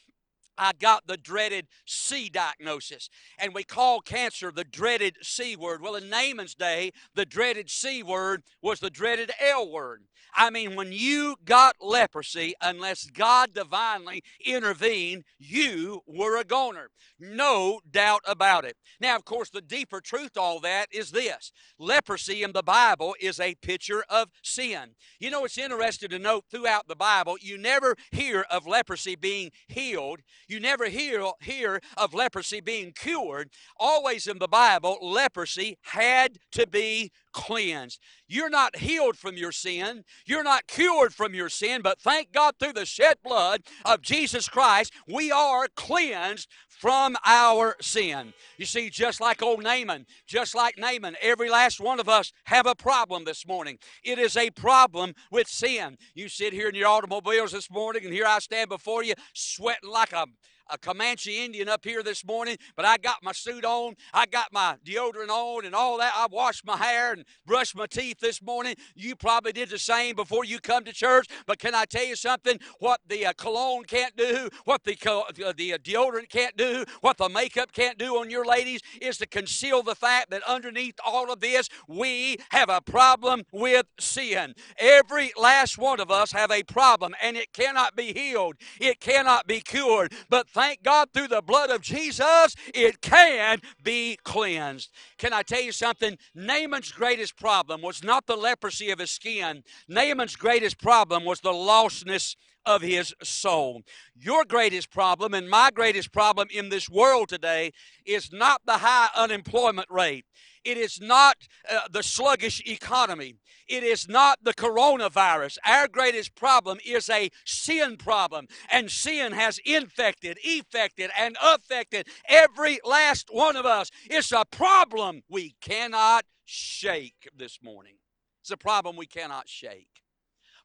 I 0.57 0.71
got 0.73 1.07
the 1.07 1.17
dreaded 1.17 1.67
C 1.85 2.29
diagnosis. 2.29 3.09
And 3.37 3.53
we 3.53 3.63
call 3.63 4.01
cancer 4.01 4.51
the 4.51 4.63
dreaded 4.63 5.17
C 5.21 5.55
word. 5.55 5.81
Well, 5.81 5.95
in 5.95 6.09
Naaman's 6.09 6.55
day, 6.55 6.91
the 7.13 7.25
dreaded 7.25 7.69
C 7.69 8.03
word 8.03 8.43
was 8.61 8.79
the 8.79 8.89
dreaded 8.89 9.31
L 9.39 9.69
word. 9.69 10.03
I 10.37 10.49
mean, 10.49 10.75
when 10.75 10.91
you 10.91 11.37
got 11.45 11.77
leprosy, 11.79 12.53
unless 12.61 13.05
God 13.05 13.53
divinely 13.53 14.21
intervened, 14.45 15.23
you 15.39 16.01
were 16.05 16.37
a 16.37 16.43
goner. 16.43 16.89
No 17.17 17.79
doubt 17.89 18.21
about 18.27 18.65
it. 18.65 18.75
Now, 18.99 19.15
of 19.15 19.23
course, 19.23 19.49
the 19.49 19.61
deeper 19.61 20.01
truth 20.01 20.33
to 20.33 20.41
all 20.41 20.59
that 20.59 20.87
is 20.91 21.11
this 21.11 21.53
leprosy 21.79 22.43
in 22.43 22.51
the 22.51 22.63
Bible 22.63 23.15
is 23.21 23.39
a 23.39 23.55
picture 23.55 24.03
of 24.09 24.29
sin. 24.43 24.95
You 25.19 25.29
know, 25.29 25.45
it's 25.45 25.57
interesting 25.57 26.09
to 26.09 26.19
note 26.19 26.45
throughout 26.51 26.87
the 26.87 26.95
Bible, 26.95 27.37
you 27.39 27.57
never 27.57 27.95
hear 28.11 28.45
of 28.51 28.67
leprosy 28.67 29.15
being 29.15 29.51
healed, 29.67 30.19
you 30.47 30.59
never 30.59 30.85
hear, 30.85 31.31
hear 31.41 31.79
of 31.97 32.13
leprosy 32.13 32.61
being 32.61 32.91
cured. 32.91 33.49
Always 33.79 34.27
in 34.27 34.39
the 34.39 34.47
Bible, 34.47 34.97
leprosy 35.01 35.77
had 35.83 36.37
to 36.51 36.67
be 36.67 37.11
cleansed. 37.35 37.99
You're 38.29 38.49
not 38.49 38.77
healed 38.77 39.17
from 39.17 39.35
your 39.35 39.51
sin. 39.51 40.05
You're 40.25 40.43
not 40.43 40.67
cured 40.67 41.13
from 41.13 41.35
your 41.35 41.49
sin, 41.49 41.81
but 41.81 41.99
thank 41.99 42.31
God 42.31 42.55
through 42.57 42.73
the 42.73 42.85
shed 42.85 43.17
blood 43.23 43.61
of 43.83 44.01
Jesus 44.01 44.47
Christ, 44.47 44.93
we 45.05 45.31
are 45.31 45.67
cleansed 45.75 46.47
from 46.69 47.17
our 47.25 47.75
sin. 47.81 48.33
You 48.57 48.65
see, 48.65 48.89
just 48.89 49.19
like 49.19 49.43
old 49.43 49.63
Naaman, 49.63 50.05
just 50.25 50.55
like 50.55 50.77
Naaman, 50.77 51.17
every 51.21 51.49
last 51.49 51.81
one 51.81 51.99
of 51.99 52.07
us 52.07 52.31
have 52.45 52.65
a 52.65 52.73
problem 52.73 53.25
this 53.25 53.45
morning. 53.45 53.79
It 54.01 54.17
is 54.17 54.37
a 54.37 54.49
problem 54.51 55.13
with 55.29 55.49
sin. 55.49 55.97
You 56.13 56.29
sit 56.29 56.53
here 56.53 56.69
in 56.69 56.75
your 56.75 56.87
automobiles 56.87 57.51
this 57.51 57.69
morning, 57.69 58.05
and 58.05 58.13
here 58.13 58.25
I 58.25 58.39
stand 58.39 58.69
before 58.69 59.03
you, 59.03 59.13
sweating 59.33 59.89
like 59.89 60.13
a 60.13 60.25
a 60.69 60.77
Comanche 60.77 61.43
Indian 61.43 61.69
up 61.69 61.83
here 61.83 62.03
this 62.03 62.25
morning, 62.25 62.57
but 62.75 62.85
I 62.85 62.97
got 62.97 63.23
my 63.23 63.31
suit 63.31 63.65
on, 63.65 63.95
I 64.13 64.25
got 64.25 64.51
my 64.51 64.75
deodorant 64.85 65.29
on, 65.29 65.65
and 65.65 65.75
all 65.75 65.97
that. 65.99 66.13
I 66.15 66.27
washed 66.31 66.65
my 66.65 66.77
hair 66.77 67.13
and 67.13 67.25
brushed 67.45 67.75
my 67.75 67.85
teeth 67.85 68.19
this 68.19 68.41
morning. 68.41 68.75
You 68.95 69.15
probably 69.15 69.51
did 69.51 69.69
the 69.69 69.79
same 69.79 70.15
before 70.15 70.45
you 70.45 70.59
come 70.59 70.83
to 70.85 70.93
church, 70.93 71.27
but 71.45 71.59
can 71.59 71.75
I 71.75 71.85
tell 71.85 72.05
you 72.05 72.15
something? 72.15 72.59
What 72.79 73.01
the 73.07 73.27
uh, 73.27 73.33
cologne 73.33 73.83
can't 73.83 74.15
do, 74.15 74.49
what 74.65 74.83
the 74.83 74.97
uh, 75.05 75.51
the 75.55 75.73
uh, 75.73 75.77
deodorant 75.77 76.29
can't 76.29 76.57
do, 76.57 76.85
what 77.01 77.17
the 77.17 77.29
makeup 77.29 77.71
can't 77.71 77.97
do 77.97 78.17
on 78.17 78.29
your 78.29 78.45
ladies 78.45 78.81
is 79.01 79.17
to 79.17 79.27
conceal 79.27 79.83
the 79.83 79.95
fact 79.95 80.29
that 80.31 80.41
underneath 80.43 80.95
all 81.05 81.31
of 81.31 81.39
this, 81.39 81.69
we 81.87 82.37
have 82.49 82.69
a 82.69 82.81
problem 82.81 83.43
with 83.51 83.85
sin. 83.99 84.55
Every 84.77 85.31
last 85.37 85.77
one 85.77 85.99
of 85.99 86.09
us 86.09 86.31
have 86.31 86.51
a 86.51 86.63
problem, 86.63 87.13
and 87.21 87.37
it 87.37 87.53
cannot 87.53 87.95
be 87.95 88.13
healed. 88.13 88.55
It 88.79 88.99
cannot 88.99 89.47
be 89.47 89.61
cured. 89.61 90.13
But 90.29 90.49
thank 90.55 90.81
God 90.83 91.09
through 91.13 91.27
the 91.27 91.41
blood 91.41 91.69
of 91.69 91.81
Jesus, 91.81 92.55
it 92.73 93.01
can 93.01 93.59
be 93.83 94.17
cleansed. 94.23 94.89
Can 95.17 95.33
I 95.33 95.41
tell 95.41 95.61
you 95.61 95.73
something? 95.73 96.17
Naaman's 96.33 96.93
greatest 96.93 97.37
problem 97.37 97.81
was 97.81 98.05
not 98.05 98.25
the 98.25 98.37
leprosy 98.37 98.89
of 98.89 98.99
his 98.99 99.11
skin, 99.11 99.63
Naaman's 99.89 100.37
greatest 100.37 100.79
problem 100.79 101.25
was 101.25 101.41
the 101.41 101.51
lostness 101.51 102.37
of 102.65 102.81
his 102.81 103.13
soul. 103.21 103.83
Your 104.15 104.45
greatest 104.45 104.89
problem 104.89 105.33
and 105.33 105.49
my 105.49 105.71
greatest 105.71 106.13
problem 106.13 106.47
in 106.49 106.69
this 106.69 106.89
world 106.89 107.27
today 107.29 107.73
is 108.05 108.31
not 108.31 108.61
the 108.65 108.79
high 108.79 109.09
unemployment 109.13 109.87
rate. 109.91 110.25
It 110.65 110.77
is 110.77 110.99
not 110.99 111.37
uh, 111.69 111.81
the 111.91 112.03
sluggish 112.03 112.61
economy. 112.65 113.35
It 113.67 113.83
is 113.83 114.09
not 114.09 114.39
the 114.43 114.53
coronavirus. 114.53 115.57
Our 115.65 115.87
greatest 115.87 116.35
problem 116.35 116.79
is 116.85 117.09
a 117.09 117.29
sin 117.45 117.97
problem, 117.97 118.47
and 118.69 118.91
sin 118.91 119.31
has 119.31 119.59
infected, 119.65 120.37
effected, 120.43 121.11
and 121.17 121.37
affected 121.41 122.07
every 122.27 122.79
last 122.83 123.29
one 123.31 123.55
of 123.55 123.65
us. 123.65 123.89
It's 124.09 124.31
a 124.31 124.45
problem 124.49 125.21
we 125.29 125.55
cannot 125.61 126.25
shake 126.45 127.29
this 127.35 127.59
morning. 127.63 127.95
It's 128.41 128.51
a 128.51 128.57
problem 128.57 128.95
we 128.95 129.07
cannot 129.07 129.47
shake. 129.47 130.01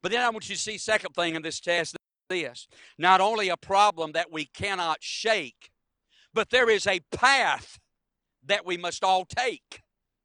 But 0.02 0.12
then 0.12 0.22
I 0.22 0.30
want 0.30 0.48
you 0.48 0.56
to 0.56 0.60
see 0.60 0.78
second 0.78 1.12
thing 1.14 1.34
in 1.34 1.42
this 1.42 1.60
test 1.60 1.96
this. 2.30 2.68
Not 2.96 3.20
only 3.20 3.50
a 3.50 3.56
problem 3.58 4.12
that 4.12 4.32
we 4.32 4.46
cannot 4.46 4.98
shake, 5.00 5.70
but 6.32 6.48
there 6.48 6.70
is 6.70 6.86
a 6.86 7.00
path 7.12 7.78
that 8.46 8.64
we 8.64 8.78
must 8.78 9.04
all 9.04 9.26
take. 9.26 9.82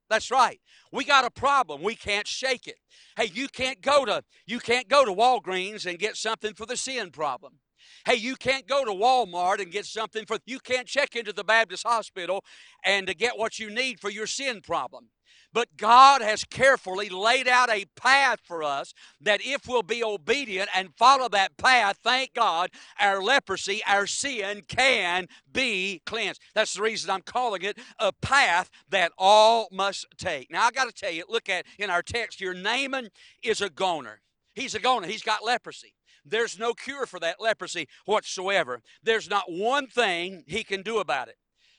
That's 0.10 0.32
right. 0.32 0.60
We 0.92 1.04
got 1.04 1.26
a 1.26 1.32
problem. 1.32 1.82
We 1.82 1.96
can't 1.96 2.28
shake 2.28 2.68
it. 2.68 2.78
Hey, 3.18 3.32
you 3.34 3.48
can't 3.48 3.82
go 3.82 4.06
to 4.06 4.24
you 4.46 4.60
can't 4.60 4.88
go 4.88 5.06
to 5.06 5.12
Walgreens 5.12 5.86
and 5.86 5.98
get 5.98 6.16
something 6.16 6.54
for 6.54 6.66
the 6.66 6.78
sin 6.78 7.12
problem. 7.12 7.60
Hey, 8.06 8.16
you 8.16 8.36
can't 8.36 8.68
go 8.68 8.86
to 8.86 8.92
Walmart 8.92 9.60
and 9.60 9.72
get 9.72 9.86
something 9.86 10.26
for 10.26 10.38
you 10.46 10.60
can't 10.60 10.88
check 10.88 11.16
into 11.16 11.34
the 11.34 11.44
Baptist 11.44 11.86
hospital 11.86 12.44
and 12.84 13.08
to 13.08 13.14
get 13.14 13.38
what 13.38 13.60
you 13.60 13.70
need 13.70 14.00
for 14.00 14.10
your 14.10 14.28
sin 14.28 14.62
problem. 14.62 15.10
But 15.56 15.78
God 15.78 16.22
has 16.22 16.44
carefully 16.44 17.08
laid 17.08 17.48
out 17.48 17.70
a 17.70 17.86
path 17.96 18.40
for 18.44 18.62
us 18.62 18.94
that 19.22 19.40
if 19.42 19.70
we'll 19.70 19.84
be 19.84 20.04
obedient 20.04 20.70
and 20.76 20.94
follow 20.98 21.30
that 21.30 21.56
path, 21.56 21.98
thank 22.04 22.34
God, 22.34 22.72
our 23.00 23.24
leprosy, 23.24 23.82
our 23.88 24.06
sin 24.06 24.64
can 24.68 25.28
be 25.50 26.02
cleansed. 26.06 26.42
That's 26.54 26.74
the 26.74 26.82
reason 26.82 27.10
I'm 27.10 27.22
calling 27.22 27.62
it 27.62 27.78
a 28.00 28.12
path 28.12 28.70
that 28.90 29.14
all 29.18 29.70
must 29.72 30.06
take. 30.18 30.52
Now, 30.52 30.66
I 30.66 30.72
got 30.72 30.90
to 30.90 30.94
tell 30.94 31.14
you, 31.14 31.24
look 31.30 31.48
at 31.48 31.66
in 31.80 31.90
our 31.90 32.04
text 32.04 32.40
here 32.40 32.54
Naaman 32.54 33.08
is 33.42 33.62
a 33.62 33.70
goner. 33.70 34.20
He's 34.56 34.76
a 34.76 34.80
goner, 34.80 35.08
he's 35.08 35.24
got 35.24 35.46
leprosy. 35.46 35.94
There's 36.26 36.58
no 36.58 36.74
cure 36.74 37.06
for 37.06 37.20
that 37.20 37.40
leprosy 37.40 37.88
whatsoever. 38.06 38.82
There's 39.04 39.30
not 39.30 39.46
one 39.48 39.88
thing 39.88 40.44
he 40.48 40.64
can 40.64 40.82
do 40.82 40.98
about 40.98 41.28
it. 41.28 41.36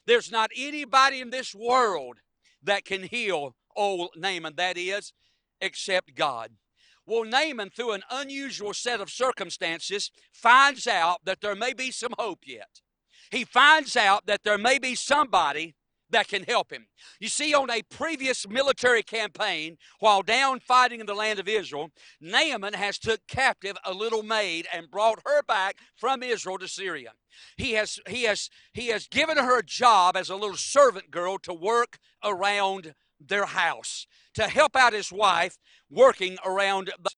There's 0.07 0.31
not 0.31 0.51
anybody 0.57 1.21
in 1.21 1.31
this 1.31 1.55
world 1.55 2.19
that 2.63 2.85
can 2.85 3.03
heal 3.03 3.57
old 3.75 4.11
Naaman, 4.17 4.55
that 4.57 4.79
is, 4.79 5.13
except 5.61 6.15
God. 6.15 6.53
Well, 7.07 7.25
Naaman, 7.25 7.71
through 7.71 7.93
an 7.93 8.03
unusual 8.11 8.75
set 8.75 9.01
of 9.01 9.11
circumstances, 9.11 10.11
finds 10.33 10.87
out 10.87 11.25
that 11.25 11.41
there 11.41 11.55
may 11.55 11.73
be 11.73 11.91
some 11.91 12.15
hope 12.19 12.41
yet. 12.47 12.81
He 13.31 13.45
finds 13.45 13.97
out 13.97 14.27
that 14.27 14.43
there 14.45 14.59
may 14.59 14.79
be 14.79 14.95
somebody 14.95 15.75
that 16.17 16.29
can 16.29 16.45
help 16.45 16.73
him. 16.73 16.87
You 17.21 17.29
see, 17.29 17.53
on 17.53 17.71
a 17.71 17.83
previous 17.83 18.49
military 18.49 19.03
campaign, 19.03 19.77
while 20.01 20.23
down 20.23 20.61
fighting 20.61 21.01
in 21.01 21.07
the 21.07 21.13
land 21.13 21.39
of 21.39 21.47
Israel, 21.47 21.91
Naaman 22.23 22.73
has 22.73 22.97
took 22.99 23.21
captive 23.29 23.77
a 23.85 23.93
little 23.93 24.23
maid 24.23 24.67
and 24.73 24.91
brought 24.91 25.21
her 25.27 25.43
back 25.43 25.77
from 25.95 26.23
Israel 26.23 26.57
to 26.57 26.69
Syria. 26.69 27.13
He 27.59 27.73
has 27.73 28.01
he 28.09 28.23
has 28.23 28.49
he 28.73 28.87
has 28.89 29.07
given 29.09 29.37
her 29.37 29.59
a 29.59 29.63
job 29.63 30.17
as 30.17 30.31
a 30.31 30.37
little 30.37 30.57
servant 30.57 31.11
girl 31.11 31.37
to 31.41 31.53
work 31.53 31.99
around 32.25 32.95
their 33.21 33.45
house 33.45 34.07
to 34.35 34.45
help 34.45 34.75
out 34.75 34.95
his 34.95 35.13
wife 35.13 35.59
working 35.91 36.39
around 36.47 36.93
the 37.03 37.11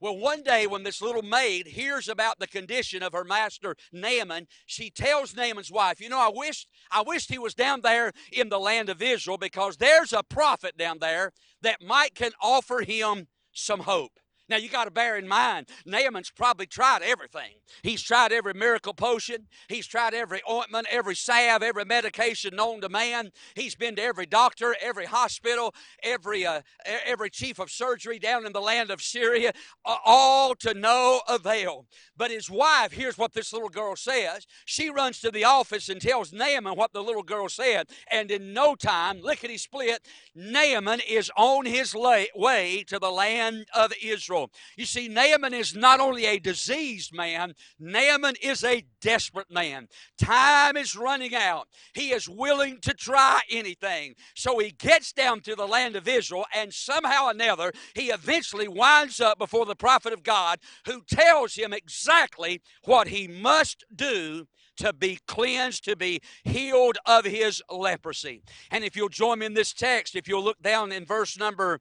well, 0.00 0.16
one 0.16 0.42
day 0.42 0.66
when 0.66 0.82
this 0.82 1.02
little 1.02 1.22
maid 1.22 1.68
hears 1.68 2.08
about 2.08 2.38
the 2.38 2.46
condition 2.46 3.02
of 3.02 3.12
her 3.12 3.24
master 3.24 3.76
Naaman, 3.92 4.46
she 4.66 4.90
tells 4.90 5.34
Naaman's 5.34 5.70
wife, 5.70 6.00
"You 6.00 6.08
know, 6.08 6.20
I 6.20 6.30
wished 6.32 6.68
I 6.90 7.02
wished 7.02 7.30
he 7.30 7.38
was 7.38 7.54
down 7.54 7.80
there 7.80 8.12
in 8.32 8.48
the 8.48 8.60
land 8.60 8.88
of 8.88 9.02
Israel 9.02 9.38
because 9.38 9.76
there's 9.76 10.12
a 10.12 10.22
prophet 10.22 10.76
down 10.76 10.98
there 10.98 11.32
that 11.62 11.82
might 11.82 12.14
can 12.14 12.32
offer 12.40 12.80
him 12.80 13.28
some 13.52 13.80
hope." 13.80 14.18
Now 14.48 14.56
you 14.56 14.68
got 14.68 14.84
to 14.84 14.90
bear 14.90 15.16
in 15.16 15.28
mind, 15.28 15.68
Naaman's 15.84 16.30
probably 16.30 16.66
tried 16.66 17.02
everything. 17.02 17.52
He's 17.82 18.02
tried 18.02 18.32
every 18.32 18.54
miracle 18.54 18.94
potion. 18.94 19.46
He's 19.68 19.86
tried 19.86 20.14
every 20.14 20.40
ointment, 20.50 20.86
every 20.90 21.14
salve, 21.14 21.62
every 21.62 21.84
medication 21.84 22.56
known 22.56 22.80
to 22.80 22.88
man. 22.88 23.30
He's 23.54 23.74
been 23.74 23.96
to 23.96 24.02
every 24.02 24.26
doctor, 24.26 24.74
every 24.80 25.04
hospital, 25.06 25.74
every 26.02 26.46
uh, 26.46 26.62
every 27.04 27.30
chief 27.30 27.58
of 27.58 27.70
surgery 27.70 28.18
down 28.18 28.46
in 28.46 28.52
the 28.52 28.60
land 28.60 28.90
of 28.90 29.02
Syria, 29.02 29.52
all 29.84 30.54
to 30.56 30.72
no 30.72 31.20
avail. 31.28 31.86
But 32.16 32.30
his 32.30 32.50
wife, 32.50 32.92
here's 32.92 33.18
what 33.18 33.34
this 33.34 33.52
little 33.52 33.68
girl 33.68 33.96
says. 33.96 34.46
She 34.64 34.88
runs 34.88 35.20
to 35.20 35.30
the 35.30 35.44
office 35.44 35.88
and 35.88 36.00
tells 36.00 36.32
Naaman 36.32 36.76
what 36.76 36.92
the 36.92 37.02
little 37.02 37.22
girl 37.22 37.48
said, 37.48 37.88
and 38.10 38.30
in 38.30 38.52
no 38.52 38.74
time, 38.74 39.20
lickety 39.20 39.58
split, 39.58 40.06
Naaman 40.34 41.00
is 41.08 41.30
on 41.36 41.66
his 41.66 41.94
way 41.94 42.84
to 42.86 42.98
the 42.98 43.10
land 43.10 43.66
of 43.74 43.92
Israel. 44.02 44.37
You 44.76 44.84
see, 44.84 45.08
Naaman 45.08 45.54
is 45.54 45.74
not 45.74 46.00
only 46.00 46.26
a 46.26 46.38
diseased 46.38 47.14
man, 47.14 47.54
Naaman 47.78 48.34
is 48.42 48.64
a 48.64 48.84
desperate 49.00 49.50
man. 49.50 49.88
Time 50.18 50.76
is 50.76 50.96
running 50.96 51.34
out. 51.34 51.68
He 51.94 52.10
is 52.10 52.28
willing 52.28 52.80
to 52.82 52.94
try 52.94 53.40
anything. 53.50 54.14
So 54.34 54.58
he 54.58 54.70
gets 54.70 55.12
down 55.12 55.40
to 55.42 55.54
the 55.54 55.66
land 55.66 55.96
of 55.96 56.08
Israel, 56.08 56.46
and 56.54 56.72
somehow 56.72 57.26
or 57.26 57.30
another, 57.30 57.72
he 57.94 58.10
eventually 58.10 58.68
winds 58.68 59.20
up 59.20 59.38
before 59.38 59.66
the 59.66 59.76
prophet 59.76 60.12
of 60.12 60.22
God 60.22 60.58
who 60.86 61.02
tells 61.02 61.54
him 61.54 61.72
exactly 61.72 62.60
what 62.84 63.08
he 63.08 63.28
must 63.28 63.84
do 63.94 64.46
to 64.78 64.92
be 64.92 65.18
cleansed, 65.26 65.84
to 65.84 65.96
be 65.96 66.20
healed 66.44 66.98
of 67.04 67.24
his 67.24 67.62
leprosy. 67.70 68.42
And 68.70 68.84
if 68.84 68.96
you'll 68.96 69.08
join 69.08 69.40
me 69.40 69.46
in 69.46 69.54
this 69.54 69.72
text, 69.72 70.14
if 70.14 70.28
you'll 70.28 70.44
look 70.44 70.62
down 70.62 70.92
in 70.92 71.04
verse 71.04 71.36
number 71.36 71.80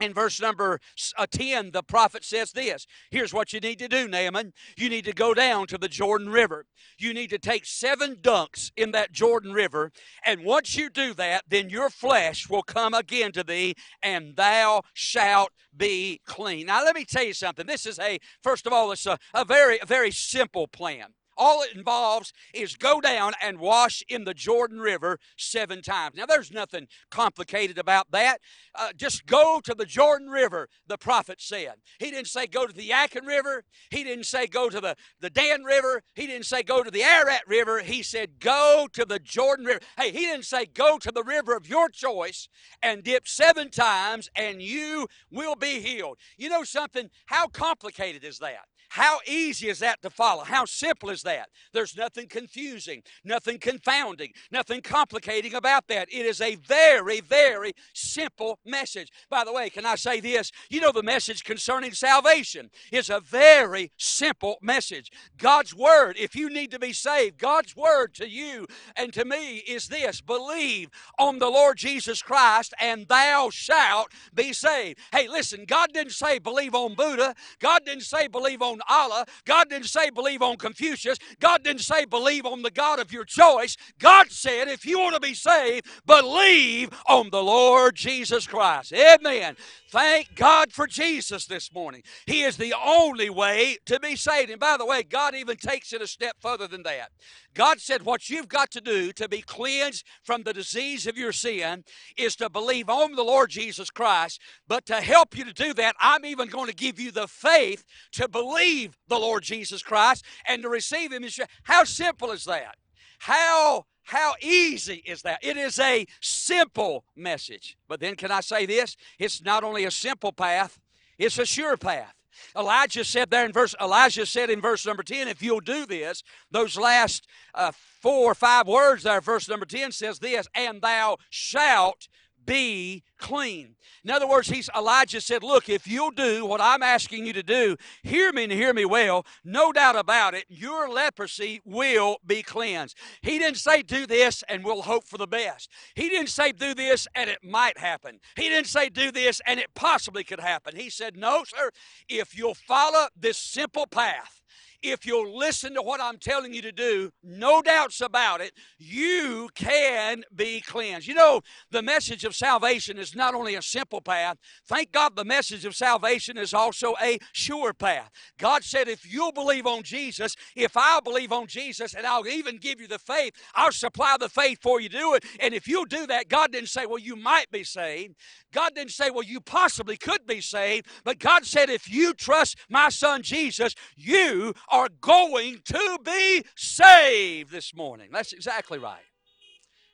in 0.00 0.12
verse 0.12 0.40
number 0.40 0.80
uh, 1.16 1.26
10, 1.30 1.70
the 1.72 1.82
prophet 1.82 2.24
says 2.24 2.52
this 2.52 2.86
Here's 3.10 3.32
what 3.32 3.52
you 3.52 3.60
need 3.60 3.78
to 3.78 3.88
do, 3.88 4.08
Naaman. 4.08 4.52
You 4.76 4.88
need 4.88 5.04
to 5.06 5.12
go 5.12 5.34
down 5.34 5.66
to 5.68 5.78
the 5.78 5.88
Jordan 5.88 6.28
River. 6.28 6.66
You 6.98 7.14
need 7.14 7.30
to 7.30 7.38
take 7.38 7.64
seven 7.64 8.16
dunks 8.16 8.70
in 8.76 8.92
that 8.92 9.12
Jordan 9.12 9.52
River. 9.52 9.92
And 10.24 10.44
once 10.44 10.76
you 10.76 10.90
do 10.90 11.14
that, 11.14 11.44
then 11.48 11.70
your 11.70 11.90
flesh 11.90 12.48
will 12.48 12.62
come 12.62 12.94
again 12.94 13.32
to 13.32 13.44
thee, 13.44 13.74
and 14.02 14.36
thou 14.36 14.82
shalt 14.92 15.50
be 15.76 16.20
clean. 16.26 16.66
Now, 16.66 16.84
let 16.84 16.94
me 16.94 17.04
tell 17.04 17.24
you 17.24 17.34
something. 17.34 17.66
This 17.66 17.86
is 17.86 17.98
a, 17.98 18.18
first 18.42 18.66
of 18.66 18.72
all, 18.72 18.92
it's 18.92 19.06
a, 19.06 19.18
a 19.34 19.44
very, 19.44 19.78
very 19.86 20.10
simple 20.10 20.66
plan. 20.66 21.08
All 21.36 21.62
it 21.62 21.74
involves 21.74 22.32
is 22.54 22.76
go 22.76 23.00
down 23.00 23.32
and 23.42 23.58
wash 23.58 24.02
in 24.08 24.24
the 24.24 24.34
Jordan 24.34 24.80
River 24.80 25.18
seven 25.36 25.82
times. 25.82 26.16
Now, 26.16 26.26
there's 26.26 26.50
nothing 26.50 26.88
complicated 27.10 27.78
about 27.78 28.10
that. 28.12 28.40
Uh, 28.74 28.92
just 28.96 29.26
go 29.26 29.60
to 29.64 29.74
the 29.74 29.86
Jordan 29.86 30.28
River, 30.28 30.68
the 30.86 30.98
prophet 30.98 31.40
said. 31.40 31.74
He 31.98 32.10
didn't 32.10 32.28
say 32.28 32.46
go 32.46 32.66
to 32.66 32.72
the 32.72 32.88
Yadkin 32.88 33.26
River. 33.26 33.64
He 33.90 34.04
didn't 34.04 34.26
say 34.26 34.46
go 34.46 34.68
to 34.68 34.80
the, 34.80 34.96
the 35.20 35.30
Dan 35.30 35.64
River. 35.64 36.02
He 36.14 36.26
didn't 36.26 36.46
say 36.46 36.62
go 36.62 36.82
to 36.82 36.90
the 36.90 37.02
Ararat 37.02 37.46
River. 37.46 37.80
He 37.80 38.02
said 38.02 38.40
go 38.40 38.88
to 38.92 39.04
the 39.04 39.18
Jordan 39.18 39.66
River. 39.66 39.80
Hey, 39.98 40.12
he 40.12 40.20
didn't 40.20 40.44
say 40.44 40.66
go 40.66 40.98
to 40.98 41.10
the 41.10 41.24
river 41.24 41.56
of 41.56 41.68
your 41.68 41.88
choice 41.88 42.48
and 42.82 43.02
dip 43.02 43.28
seven 43.28 43.70
times 43.70 44.30
and 44.34 44.62
you 44.62 45.06
will 45.30 45.56
be 45.56 45.80
healed. 45.80 46.18
You 46.36 46.48
know 46.48 46.64
something? 46.64 47.10
How 47.26 47.48
complicated 47.48 48.24
is 48.24 48.38
that? 48.38 48.66
How 48.88 49.18
easy 49.26 49.68
is 49.68 49.80
that 49.80 50.02
to 50.02 50.10
follow? 50.10 50.44
How 50.44 50.64
simple 50.64 51.10
is 51.10 51.22
that? 51.22 51.48
There's 51.72 51.96
nothing 51.96 52.28
confusing, 52.28 53.02
nothing 53.24 53.58
confounding, 53.58 54.32
nothing 54.50 54.80
complicating 54.80 55.54
about 55.54 55.88
that. 55.88 56.08
It 56.10 56.26
is 56.26 56.40
a 56.40 56.56
very, 56.56 57.20
very 57.20 57.72
simple 57.92 58.58
message. 58.64 59.10
By 59.28 59.44
the 59.44 59.52
way, 59.52 59.70
can 59.70 59.86
I 59.86 59.96
say 59.96 60.20
this? 60.20 60.52
You 60.70 60.80
know, 60.80 60.92
the 60.92 61.02
message 61.02 61.44
concerning 61.44 61.92
salvation 61.92 62.70
is 62.92 63.10
a 63.10 63.20
very 63.20 63.92
simple 63.96 64.56
message. 64.62 65.10
God's 65.36 65.74
Word, 65.74 66.16
if 66.18 66.34
you 66.34 66.48
need 66.48 66.70
to 66.70 66.78
be 66.78 66.92
saved, 66.92 67.38
God's 67.38 67.76
Word 67.76 68.14
to 68.14 68.28
you 68.28 68.66
and 68.96 69.12
to 69.12 69.24
me 69.24 69.58
is 69.58 69.88
this 69.88 70.20
believe 70.20 70.90
on 71.18 71.38
the 71.38 71.50
Lord 71.50 71.76
Jesus 71.76 72.22
Christ, 72.22 72.74
and 72.80 73.06
thou 73.08 73.50
shalt 73.50 74.08
be 74.34 74.52
saved. 74.52 74.98
Hey, 75.12 75.28
listen, 75.28 75.64
God 75.66 75.92
didn't 75.92 76.12
say 76.12 76.38
believe 76.38 76.74
on 76.74 76.94
Buddha, 76.94 77.34
God 77.58 77.84
didn't 77.84 78.04
say 78.04 78.28
believe 78.28 78.62
on 78.62 78.80
Allah. 78.88 79.26
God 79.44 79.68
didn't 79.68 79.86
say 79.86 80.10
believe 80.10 80.42
on 80.42 80.56
Confucius. 80.56 81.18
God 81.40 81.62
didn't 81.62 81.82
say 81.82 82.04
believe 82.04 82.46
on 82.46 82.62
the 82.62 82.70
God 82.70 82.98
of 82.98 83.12
your 83.12 83.24
choice. 83.24 83.76
God 83.98 84.30
said 84.30 84.68
if 84.68 84.84
you 84.84 84.98
want 84.98 85.14
to 85.14 85.20
be 85.20 85.34
saved, 85.34 85.86
believe 86.06 86.90
on 87.08 87.30
the 87.30 87.42
Lord 87.42 87.94
Jesus 87.94 88.46
Christ. 88.46 88.92
Amen. 88.92 89.56
Thank 89.90 90.34
God 90.34 90.72
for 90.72 90.86
Jesus 90.86 91.46
this 91.46 91.72
morning. 91.72 92.02
He 92.26 92.42
is 92.42 92.56
the 92.56 92.74
only 92.84 93.30
way 93.30 93.78
to 93.86 94.00
be 94.00 94.16
saved. 94.16 94.50
And 94.50 94.60
by 94.60 94.76
the 94.76 94.86
way, 94.86 95.02
God 95.02 95.34
even 95.34 95.56
takes 95.56 95.92
it 95.92 96.02
a 96.02 96.06
step 96.06 96.36
further 96.40 96.66
than 96.66 96.82
that. 96.82 97.10
God 97.54 97.80
said, 97.80 98.02
What 98.02 98.28
you've 98.28 98.48
got 98.48 98.70
to 98.72 98.80
do 98.80 99.12
to 99.12 99.28
be 99.28 99.40
cleansed 99.40 100.04
from 100.22 100.42
the 100.42 100.52
disease 100.52 101.06
of 101.06 101.16
your 101.16 101.32
sin 101.32 101.84
is 102.16 102.36
to 102.36 102.50
believe 102.50 102.90
on 102.90 103.14
the 103.14 103.24
Lord 103.24 103.50
Jesus 103.50 103.90
Christ. 103.90 104.40
But 104.68 104.84
to 104.86 105.00
help 105.00 105.36
you 105.36 105.44
to 105.44 105.52
do 105.52 105.72
that, 105.74 105.96
I'm 105.98 106.26
even 106.26 106.48
going 106.48 106.68
to 106.68 106.74
give 106.74 107.00
you 107.00 107.10
the 107.10 107.26
faith 107.26 107.84
to 108.12 108.28
believe 108.28 108.65
the 109.08 109.18
Lord 109.18 109.42
Jesus 109.42 109.82
Christ 109.82 110.24
and 110.46 110.62
to 110.62 110.68
receive 110.68 111.12
Him. 111.12 111.24
Is 111.24 111.40
how 111.64 111.84
simple 111.84 112.32
is 112.32 112.44
that? 112.44 112.76
How 113.18 113.86
how 114.04 114.34
easy 114.40 115.02
is 115.04 115.22
that? 115.22 115.40
It 115.42 115.56
is 115.56 115.80
a 115.80 116.06
simple 116.20 117.04
message. 117.16 117.76
But 117.88 117.98
then, 117.98 118.14
can 118.14 118.30
I 118.30 118.40
say 118.40 118.64
this? 118.64 118.96
It's 119.18 119.42
not 119.42 119.64
only 119.64 119.84
a 119.84 119.90
simple 119.90 120.32
path, 120.32 120.78
it's 121.18 121.38
a 121.38 121.46
sure 121.46 121.76
path. 121.76 122.14
Elijah 122.56 123.04
said 123.04 123.30
there 123.30 123.44
in 123.44 123.52
verse, 123.52 123.74
Elijah 123.80 124.26
said 124.26 124.50
in 124.50 124.60
verse 124.60 124.86
number 124.86 125.02
10, 125.02 125.26
if 125.26 125.42
you'll 125.42 125.60
do 125.60 125.86
this, 125.86 126.22
those 126.50 126.76
last 126.76 127.26
uh, 127.54 127.72
four 127.72 128.30
or 128.30 128.34
five 128.34 128.66
words 128.66 129.02
there, 129.02 129.20
verse 129.20 129.48
number 129.48 129.66
10 129.66 129.92
says 129.92 130.18
this, 130.18 130.46
and 130.54 130.82
thou 130.82 131.16
shalt 131.30 132.08
be 132.46 133.02
clean. 133.18 133.76
In 134.04 134.10
other 134.10 134.28
words, 134.28 134.48
he's 134.48 134.70
Elijah 134.76 135.20
said, 135.20 135.42
Look, 135.42 135.68
if 135.68 135.86
you'll 135.86 136.12
do 136.12 136.46
what 136.46 136.60
I'm 136.60 136.82
asking 136.82 137.26
you 137.26 137.32
to 137.32 137.42
do, 137.42 137.76
hear 138.02 138.32
me 138.32 138.44
and 138.44 138.52
hear 138.52 138.72
me 138.72 138.84
well, 138.84 139.26
no 139.44 139.72
doubt 139.72 139.96
about 139.96 140.34
it, 140.34 140.44
your 140.48 140.88
leprosy 140.88 141.60
will 141.64 142.18
be 142.24 142.42
cleansed. 142.42 142.96
He 143.22 143.38
didn't 143.38 143.58
say 143.58 143.82
do 143.82 144.06
this 144.06 144.44
and 144.48 144.64
we'll 144.64 144.82
hope 144.82 145.04
for 145.04 145.18
the 145.18 145.26
best. 145.26 145.70
He 145.94 146.08
didn't 146.08 146.28
say 146.28 146.52
do 146.52 146.74
this 146.74 147.08
and 147.14 147.28
it 147.28 147.42
might 147.42 147.78
happen. 147.78 148.20
He 148.36 148.48
didn't 148.48 148.68
say 148.68 148.88
do 148.88 149.10
this 149.10 149.40
and 149.46 149.58
it 149.58 149.74
possibly 149.74 150.24
could 150.24 150.40
happen. 150.40 150.76
He 150.76 150.88
said, 150.88 151.16
No, 151.16 151.42
sir, 151.44 151.70
if 152.08 152.36
you'll 152.38 152.54
follow 152.54 153.08
this 153.18 153.38
simple 153.38 153.86
path, 153.86 154.42
if 154.82 155.06
you'll 155.06 155.36
listen 155.36 155.74
to 155.74 155.82
what 155.82 156.00
I'm 156.00 156.18
telling 156.18 156.52
you 156.54 156.62
to 156.62 156.72
do, 156.72 157.10
no 157.22 157.62
doubts 157.62 158.00
about 158.00 158.40
it, 158.40 158.52
you 158.78 159.48
can 159.54 160.22
be 160.34 160.60
cleansed. 160.60 161.06
You 161.06 161.14
know, 161.14 161.40
the 161.70 161.82
message 161.82 162.24
of 162.24 162.34
salvation 162.34 162.98
is 162.98 163.14
not 163.14 163.34
only 163.34 163.54
a 163.54 163.62
simple 163.62 164.00
path, 164.00 164.36
thank 164.66 164.92
God 164.92 165.16
the 165.16 165.24
message 165.24 165.64
of 165.64 165.74
salvation 165.74 166.38
is 166.38 166.54
also 166.54 166.94
a 167.02 167.18
sure 167.32 167.72
path. 167.72 168.10
God 168.38 168.64
said, 168.64 168.88
if 168.88 169.10
you'll 169.10 169.32
believe 169.32 169.66
on 169.66 169.82
Jesus, 169.82 170.36
if 170.54 170.76
I'll 170.76 171.00
believe 171.00 171.32
on 171.32 171.46
Jesus, 171.46 171.94
and 171.94 172.06
I'll 172.06 172.26
even 172.26 172.58
give 172.58 172.80
you 172.80 172.88
the 172.88 172.98
faith, 172.98 173.32
I'll 173.54 173.72
supply 173.72 174.16
the 174.18 174.28
faith 174.28 174.58
for 174.62 174.80
you 174.80 174.88
to 174.88 174.98
do 174.98 175.14
it. 175.14 175.24
And 175.40 175.54
if 175.54 175.66
you'll 175.66 175.84
do 175.84 176.06
that, 176.06 176.28
God 176.28 176.52
didn't 176.52 176.68
say, 176.68 176.86
well, 176.86 176.98
you 176.98 177.16
might 177.16 177.50
be 177.50 177.64
saved. 177.64 178.16
God 178.52 178.74
didn't 178.74 178.92
say, 178.92 179.10
well, 179.10 179.22
you 179.22 179.40
possibly 179.40 179.96
could 179.96 180.26
be 180.26 180.40
saved. 180.40 180.86
But 181.04 181.18
God 181.18 181.44
said, 181.44 181.68
if 181.68 181.90
you 181.90 182.14
trust 182.14 182.56
my 182.70 182.88
son 182.88 183.22
Jesus, 183.22 183.74
you 183.96 184.45
are 184.68 184.88
going 185.00 185.58
to 185.64 185.98
be 186.04 186.44
saved 186.56 187.50
this 187.50 187.74
morning. 187.74 188.08
That's 188.12 188.32
exactly 188.32 188.78
right. 188.78 189.04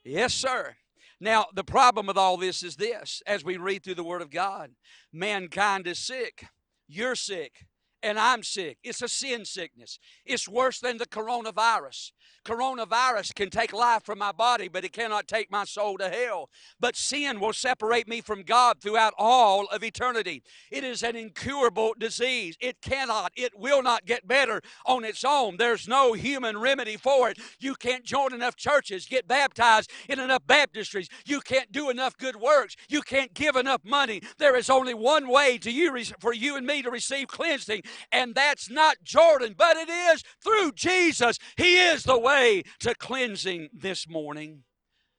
Yes, 0.04 0.34
sir. 0.34 0.76
Now, 1.20 1.46
the 1.54 1.64
problem 1.64 2.06
with 2.06 2.16
all 2.16 2.36
this 2.36 2.62
is 2.62 2.76
this 2.76 3.22
as 3.26 3.44
we 3.44 3.56
read 3.56 3.84
through 3.84 3.94
the 3.94 4.04
Word 4.04 4.22
of 4.22 4.30
God 4.30 4.70
mankind 5.12 5.86
is 5.86 5.98
sick. 5.98 6.46
You're 6.88 7.14
sick 7.14 7.66
and 8.02 8.18
I'm 8.18 8.42
sick. 8.42 8.78
It's 8.82 9.02
a 9.02 9.08
sin 9.08 9.44
sickness. 9.44 9.98
It's 10.24 10.48
worse 10.48 10.80
than 10.80 10.98
the 10.98 11.06
coronavirus. 11.06 12.12
Coronavirus 12.44 13.34
can 13.34 13.50
take 13.50 13.72
life 13.72 14.02
from 14.02 14.18
my 14.18 14.32
body, 14.32 14.66
but 14.66 14.84
it 14.84 14.92
cannot 14.92 15.28
take 15.28 15.50
my 15.50 15.64
soul 15.64 15.96
to 15.98 16.08
hell. 16.08 16.50
But 16.80 16.96
sin 16.96 17.38
will 17.38 17.52
separate 17.52 18.08
me 18.08 18.20
from 18.20 18.42
God 18.42 18.80
throughout 18.80 19.14
all 19.16 19.66
of 19.66 19.84
eternity. 19.84 20.42
It 20.70 20.82
is 20.82 21.04
an 21.04 21.14
incurable 21.14 21.94
disease. 21.96 22.56
It 22.60 22.80
cannot, 22.80 23.32
it 23.36 23.56
will 23.56 23.82
not 23.82 24.06
get 24.06 24.26
better 24.26 24.60
on 24.84 25.04
its 25.04 25.22
own. 25.24 25.56
There's 25.56 25.86
no 25.86 26.14
human 26.14 26.58
remedy 26.58 26.96
for 26.96 27.30
it. 27.30 27.38
You 27.60 27.76
can't 27.76 28.04
join 28.04 28.34
enough 28.34 28.56
churches, 28.56 29.06
get 29.06 29.28
baptized 29.28 29.90
in 30.08 30.18
enough 30.18 30.44
baptistries. 30.46 31.08
You 31.24 31.40
can't 31.40 31.70
do 31.70 31.90
enough 31.90 32.16
good 32.18 32.36
works. 32.36 32.76
You 32.88 33.02
can't 33.02 33.34
give 33.34 33.54
enough 33.54 33.84
money. 33.84 34.20
There 34.38 34.56
is 34.56 34.68
only 34.68 34.94
one 34.94 35.28
way 35.28 35.58
to 35.58 35.70
you 35.70 35.92
for 36.18 36.32
you 36.32 36.56
and 36.56 36.66
me 36.66 36.82
to 36.82 36.90
receive 36.90 37.28
cleansing, 37.28 37.82
and 38.10 38.34
that's 38.34 38.70
not 38.70 39.02
Jordan, 39.02 39.54
but 39.56 39.76
it 39.76 39.88
is 39.88 40.22
through 40.42 40.72
Jesus. 40.72 41.38
He 41.56 41.78
is 41.78 42.04
the 42.04 42.18
way 42.18 42.62
to 42.80 42.94
cleansing 42.94 43.68
this 43.72 44.08
morning. 44.08 44.64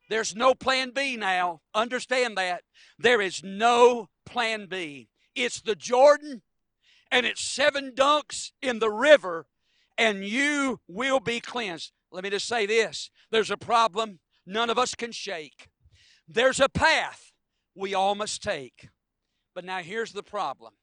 There's 0.10 0.36
no 0.36 0.54
plan 0.54 0.92
B 0.94 1.18
now. 1.18 1.62
Understand 1.74 2.38
that. 2.38 2.64
There 3.00 3.22
is 3.22 3.42
no 3.44 4.10
plan 4.26 4.68
B. 4.68 5.10
It's 5.36 5.62
the 5.62 5.76
Jordan 5.76 6.42
and 7.14 7.28
it's 7.28 7.42
seven 7.42 7.92
dunks 7.92 8.52
in 8.60 8.80
the 8.80 8.90
river, 8.90 9.46
and 10.00 10.26
you 10.26 10.80
will 10.88 11.20
be 11.20 11.40
cleansed. 11.40 11.92
Let 12.12 12.24
me 12.24 12.32
just 12.32 12.48
say 12.48 12.66
this 12.66 13.12
there's 13.32 13.52
a 13.52 13.58
problem 13.58 14.20
none 14.46 14.72
of 14.72 14.80
us 14.80 14.96
can 14.96 15.12
shake, 15.12 15.70
there's 16.28 16.60
a 16.60 16.70
path 16.70 17.32
we 17.76 17.94
all 17.94 18.16
must 18.16 18.42
take. 18.42 18.90
But 19.56 19.64
now 19.64 19.80
here's 19.80 20.14
the 20.14 20.24
problem 20.24 20.74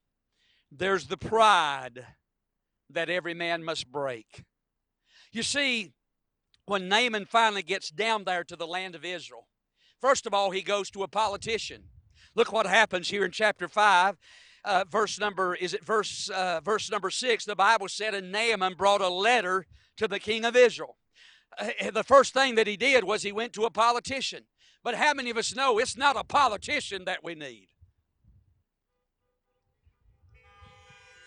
there's 0.70 1.06
the 1.06 1.16
pride 1.16 2.06
that 2.90 3.10
every 3.10 3.34
man 3.34 3.64
must 3.64 3.90
break. 3.90 4.44
You 5.32 5.42
see, 5.42 5.92
when 6.66 6.88
Naaman 6.88 7.26
finally 7.26 7.62
gets 7.62 7.90
down 7.90 8.24
there 8.24 8.44
to 8.44 8.56
the 8.56 8.66
land 8.66 8.94
of 8.94 9.04
Israel, 9.04 9.46
first 10.00 10.26
of 10.26 10.34
all, 10.34 10.50
he 10.50 10.62
goes 10.62 10.90
to 10.90 11.02
a 11.02 11.08
politician. 11.08 11.84
Look 12.34 12.52
what 12.52 12.66
happens 12.66 13.08
here 13.08 13.24
in 13.24 13.30
chapter 13.30 13.68
5. 13.68 14.16
Uh, 14.62 14.84
verse 14.90 15.18
number 15.18 15.54
is 15.54 15.72
it 15.72 15.82
verse 15.82 16.28
uh, 16.28 16.60
verse 16.62 16.90
number 16.90 17.08
six 17.08 17.46
the 17.46 17.56
bible 17.56 17.88
said 17.88 18.14
and 18.14 18.30
naaman 18.30 18.74
brought 18.74 19.00
a 19.00 19.08
letter 19.08 19.64
to 19.96 20.06
the 20.06 20.18
king 20.18 20.44
of 20.44 20.54
israel 20.54 20.98
uh, 21.58 21.90
the 21.94 22.04
first 22.04 22.34
thing 22.34 22.56
that 22.56 22.66
he 22.66 22.76
did 22.76 23.02
was 23.02 23.22
he 23.22 23.32
went 23.32 23.54
to 23.54 23.64
a 23.64 23.70
politician 23.70 24.44
but 24.84 24.94
how 24.94 25.14
many 25.14 25.30
of 25.30 25.38
us 25.38 25.56
know 25.56 25.78
it's 25.78 25.96
not 25.96 26.14
a 26.14 26.24
politician 26.24 27.06
that 27.06 27.24
we 27.24 27.34
need 27.34 27.68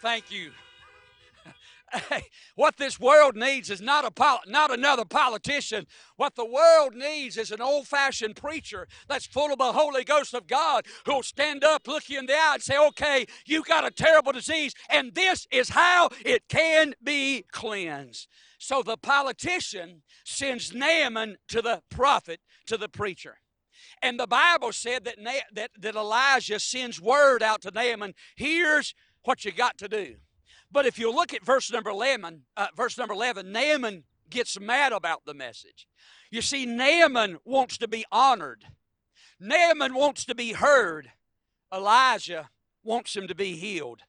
thank 0.04 0.30
you 0.30 0.52
what 2.56 2.76
this 2.78 3.00
world 3.00 3.36
needs 3.36 3.70
is 3.70 3.80
not 3.80 4.04
a 4.04 4.40
not 4.50 4.74
another 4.74 5.06
politician. 5.06 5.86
What 6.16 6.34
the 6.36 6.46
world 6.46 6.96
needs 6.96 7.38
is 7.38 7.52
an 7.52 7.62
old-fashioned 7.62 8.36
preacher 8.36 8.88
that's 9.08 9.28
full 9.28 9.52
of 9.52 9.60
the 9.60 9.74
Holy 9.74 10.04
Ghost 10.04 10.34
of 10.34 10.48
God 10.48 10.88
who'll 11.06 11.22
stand 11.22 11.64
up, 11.64 11.88
look 11.88 12.10
you 12.10 12.18
in 12.18 12.26
the 12.26 12.34
eye, 12.34 12.56
and 12.56 12.64
say, 12.64 12.78
"Okay, 12.78 13.28
you 13.46 13.64
got 13.64 13.86
a 13.86 13.92
terrible 13.92 14.32
disease, 14.32 14.74
and 14.90 15.14
this 15.14 15.46
is 15.52 15.70
how 15.70 16.10
it 16.26 16.48
can 16.50 16.96
be 17.04 17.46
cleansed." 17.52 18.28
So 18.58 18.82
the 18.82 18.98
politician 18.98 20.02
sends 20.26 20.74
Naaman 20.74 21.38
to 21.50 21.62
the 21.62 21.84
prophet, 21.90 22.40
to 22.66 22.78
the 22.78 22.90
preacher. 22.90 23.38
And 24.02 24.20
the 24.20 24.28
Bible 24.28 24.72
said 24.72 25.06
that, 25.06 25.20
Na- 25.20 25.48
that, 25.54 25.72
that 25.80 25.96
Elijah 25.96 26.60
sends 26.60 27.00
word 27.00 27.44
out 27.44 27.62
to 27.62 27.72
Naaman, 27.72 28.16
here's 28.36 28.96
what 29.24 29.46
you 29.46 29.52
got 29.52 29.78
to 29.80 29.88
do. 29.88 30.16
But 30.72 30.86
if 30.86 30.98
you 30.98 31.12
look 31.12 31.34
at 31.34 31.46
verse 31.46 31.72
number 31.72 31.90
11, 31.90 32.44
uh, 32.58 32.68
verse 32.76 32.98
number 32.98 33.14
11, 33.14 33.52
Naaman 33.52 34.04
gets 34.30 34.60
mad 34.60 34.92
about 34.92 35.26
the 35.26 35.34
message. 35.34 35.88
You 36.32 36.42
see, 36.42 36.66
Naaman 36.66 37.38
wants 37.46 37.78
to 37.78 37.88
be 37.88 38.06
honored. 38.12 38.66
Naaman 39.40 39.94
wants 39.94 40.26
to 40.26 40.36
be 40.36 40.54
heard. 40.54 41.12
Elijah 41.72 42.50
wants 42.84 43.16
him 43.16 43.28
to 43.28 43.36
be 43.36 43.56
healed. 43.56 44.02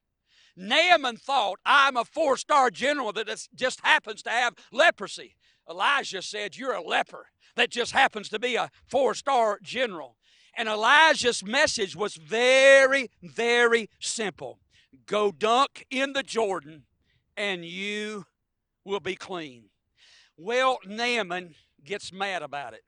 Naaman 0.56 1.16
thought, 1.16 1.58
I'm 1.66 1.96
a 1.96 2.04
four 2.04 2.36
star 2.36 2.70
general 2.70 3.12
that 3.12 3.46
just 3.54 3.80
happens 3.84 4.22
to 4.22 4.30
have 4.30 4.54
leprosy. 4.72 5.36
Elijah 5.68 6.22
said, 6.22 6.56
You're 6.56 6.74
a 6.74 6.82
leper 6.82 7.26
that 7.56 7.70
just 7.70 7.92
happens 7.92 8.28
to 8.30 8.38
be 8.38 8.56
a 8.56 8.70
four 8.86 9.14
star 9.14 9.58
general. 9.62 10.16
And 10.56 10.68
Elijah's 10.68 11.44
message 11.44 11.96
was 11.96 12.14
very, 12.14 13.10
very 13.22 13.90
simple 13.98 14.60
Go 15.06 15.32
dunk 15.32 15.86
in 15.90 16.12
the 16.12 16.22
Jordan, 16.22 16.84
and 17.36 17.64
you 17.64 18.26
will 18.84 19.00
be 19.00 19.16
clean. 19.16 19.64
Well, 20.36 20.78
Naaman 20.86 21.54
gets 21.84 22.12
mad 22.12 22.42
about 22.42 22.74
it. 22.74 22.82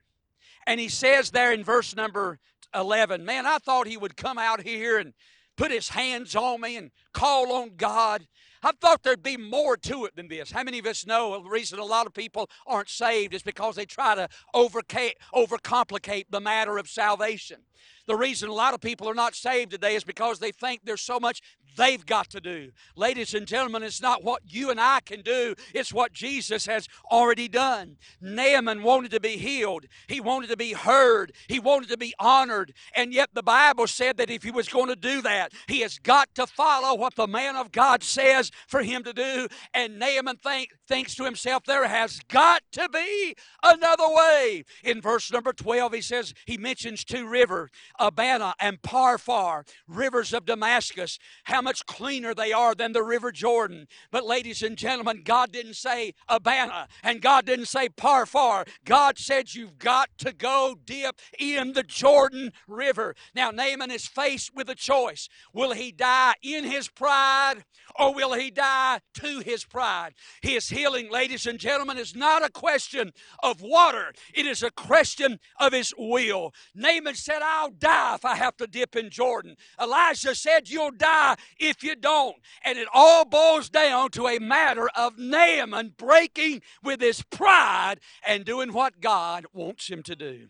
And 0.65 0.79
he 0.79 0.89
says 0.89 1.31
there 1.31 1.53
in 1.53 1.63
verse 1.63 1.95
number 1.95 2.39
11, 2.73 3.23
Man, 3.23 3.45
I 3.45 3.57
thought 3.57 3.87
he 3.87 3.97
would 3.97 4.17
come 4.17 4.37
out 4.37 4.61
here 4.61 4.97
and 4.97 5.13
put 5.55 5.71
his 5.71 5.89
hands 5.89 6.35
on 6.35 6.61
me 6.61 6.75
and 6.75 6.91
call 7.13 7.51
on 7.53 7.71
God. 7.77 8.27
I 8.63 8.71
thought 8.71 9.03
there'd 9.03 9.23
be 9.23 9.37
more 9.37 9.77
to 9.77 10.05
it 10.05 10.15
than 10.15 10.27
this. 10.27 10.51
How 10.51 10.63
many 10.63 10.79
of 10.79 10.85
us 10.85 11.05
know 11.05 11.41
the 11.41 11.49
reason 11.49 11.79
a 11.79 11.85
lot 11.85 12.07
of 12.07 12.13
people 12.13 12.49
aren't 12.65 12.89
saved 12.89 13.33
is 13.33 13.43
because 13.43 13.75
they 13.75 13.85
try 13.85 14.15
to 14.15 14.27
overcomplicate 14.55 16.25
the 16.29 16.41
matter 16.41 16.77
of 16.77 16.87
salvation? 16.87 17.61
The 18.07 18.15
reason 18.15 18.49
a 18.49 18.53
lot 18.53 18.73
of 18.73 18.81
people 18.81 19.07
are 19.09 19.13
not 19.13 19.35
saved 19.35 19.71
today 19.71 19.95
is 19.95 20.03
because 20.03 20.39
they 20.39 20.51
think 20.51 20.81
there's 20.83 21.01
so 21.01 21.19
much 21.19 21.41
they've 21.77 22.05
got 22.05 22.29
to 22.31 22.41
do. 22.41 22.71
Ladies 22.95 23.33
and 23.33 23.47
gentlemen, 23.47 23.83
it's 23.83 24.01
not 24.01 24.23
what 24.23 24.41
you 24.45 24.69
and 24.69 24.79
I 24.79 24.99
can 24.99 25.21
do, 25.21 25.55
it's 25.73 25.93
what 25.93 26.11
Jesus 26.11 26.65
has 26.65 26.87
already 27.09 27.47
done. 27.47 27.97
Naaman 28.19 28.83
wanted 28.83 29.11
to 29.11 29.19
be 29.19 29.37
healed, 29.37 29.85
he 30.07 30.19
wanted 30.19 30.49
to 30.49 30.57
be 30.57 30.73
heard, 30.73 31.31
he 31.47 31.59
wanted 31.59 31.89
to 31.89 31.97
be 31.97 32.13
honored, 32.19 32.73
and 32.95 33.13
yet 33.13 33.29
the 33.33 33.43
Bible 33.43 33.87
said 33.87 34.17
that 34.17 34.29
if 34.29 34.43
he 34.43 34.51
was 34.51 34.67
going 34.67 34.89
to 34.89 34.95
do 34.95 35.21
that, 35.21 35.53
he 35.67 35.81
has 35.81 35.99
got 35.99 36.33
to 36.35 36.45
follow 36.45 36.95
what 36.97 37.15
the 37.15 37.27
man 37.27 37.55
of 37.55 37.71
God 37.71 38.03
says 38.03 38.51
for 38.67 38.83
him 38.83 39.03
to 39.03 39.13
do. 39.13 39.47
And 39.73 39.99
Naaman 39.99 40.37
think, 40.37 40.71
thinks 40.87 41.15
to 41.15 41.23
himself, 41.23 41.63
there 41.65 41.87
has 41.87 42.19
got 42.27 42.63
to 42.73 42.89
be 42.89 43.35
another 43.63 44.07
way. 44.07 44.63
In 44.83 45.01
verse 45.01 45.31
number 45.31 45.53
12, 45.53 45.93
he 45.93 46.01
says, 46.01 46.33
he 46.45 46.57
mentions 46.57 47.03
two 47.03 47.27
rivers. 47.27 47.69
Abana 47.99 48.53
and 48.59 48.81
Pharpar, 48.81 49.67
rivers 49.87 50.33
of 50.33 50.45
Damascus, 50.45 51.19
how 51.45 51.61
much 51.67 51.85
cleaner 51.85 52.33
they 52.33 52.53
are 52.53 52.73
than 52.73 52.93
the 52.93 53.03
River 53.03 53.29
Jordan. 53.29 53.89
But, 54.09 54.25
ladies 54.25 54.63
and 54.63 54.77
gentlemen, 54.77 55.23
God 55.25 55.51
didn't 55.51 55.73
say 55.73 56.13
Abana 56.29 56.87
and 57.03 57.21
God 57.21 57.45
didn't 57.45 57.65
say 57.65 57.89
Pharpar. 57.89 58.65
God 58.85 59.17
said, 59.17 59.53
You've 59.53 59.77
got 59.77 60.07
to 60.19 60.31
go 60.31 60.77
dip 60.85 61.19
in 61.37 61.73
the 61.73 61.83
Jordan 61.83 62.53
River. 62.69 63.15
Now, 63.35 63.51
Naaman 63.51 63.91
is 63.91 64.07
faced 64.07 64.55
with 64.55 64.69
a 64.69 64.75
choice. 64.75 65.27
Will 65.51 65.73
he 65.73 65.91
die 65.91 66.35
in 66.41 66.63
his 66.63 66.87
pride 66.87 67.65
or 67.99 68.13
will 68.13 68.31
he 68.31 68.49
die 68.49 69.01
to 69.15 69.39
his 69.39 69.65
pride? 69.65 70.13
His 70.41 70.69
healing, 70.69 71.11
ladies 71.11 71.45
and 71.45 71.59
gentlemen, 71.59 71.97
is 71.97 72.15
not 72.15 72.45
a 72.45 72.49
question 72.49 73.11
of 73.43 73.61
water, 73.61 74.13
it 74.33 74.45
is 74.45 74.63
a 74.63 74.71
question 74.71 75.37
of 75.59 75.73
his 75.73 75.93
will. 75.97 76.53
Naaman 76.73 77.15
said, 77.15 77.41
I'll 77.43 77.71
die 77.71 78.15
if 78.15 78.23
I 78.23 78.35
have 78.35 78.55
to 78.57 78.67
dip 78.67 78.95
in 78.95 79.09
Jordan. 79.09 79.57
Elijah 79.81 80.33
said, 80.33 80.69
You'll 80.69 80.91
die 80.91 81.35
if 81.59 81.83
you 81.83 81.95
don't. 81.95 82.37
And 82.63 82.77
it 82.77 82.87
all 82.93 83.25
boils 83.25 83.69
down 83.69 84.09
to 84.11 84.27
a 84.27 84.39
matter 84.39 84.89
of 84.95 85.17
Naaman 85.17 85.93
breaking 85.97 86.61
with 86.83 87.01
his 87.01 87.23
pride 87.23 87.95
and 88.25 88.45
doing 88.45 88.73
what 88.73 89.01
God 89.01 89.45
wants 89.53 89.87
him 89.89 90.03
to 90.03 90.15
do. 90.15 90.47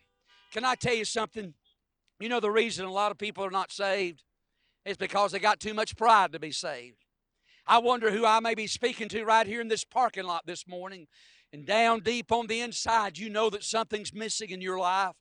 Can 0.52 0.66
I 0.66 0.76
tell 0.76 0.96
you 0.96 1.06
something? 1.06 1.54
You 2.20 2.30
know, 2.30 2.40
the 2.40 2.52
reason 2.52 2.86
a 2.86 2.92
lot 2.92 3.12
of 3.12 3.18
people 3.18 3.44
are 3.44 3.52
not 3.52 3.72
saved 3.72 4.24
is 4.86 4.98
because 4.98 5.32
they 5.32 5.40
got 5.40 5.60
too 5.60 5.74
much 5.74 5.96
pride 5.96 6.32
to 6.32 6.40
be 6.40 6.52
saved. 6.52 7.04
I 7.68 7.80
wonder 7.80 8.12
who 8.12 8.26
I 8.26 8.40
may 8.40 8.56
be 8.56 8.68
speaking 8.68 9.10
to 9.10 9.26
right 9.26 9.46
here 9.46 9.60
in 9.60 9.68
this 9.68 9.84
parking 9.84 10.24
lot 10.24 10.46
this 10.46 10.68
morning. 10.68 11.08
And 11.52 11.66
down 11.66 12.00
deep 12.00 12.32
on 12.32 12.48
the 12.48 12.62
inside, 12.62 13.18
you 13.18 13.30
know 13.30 13.50
that 13.50 13.64
something's 13.64 14.14
missing 14.14 14.50
in 14.50 14.62
your 14.62 14.80
life. 14.80 15.16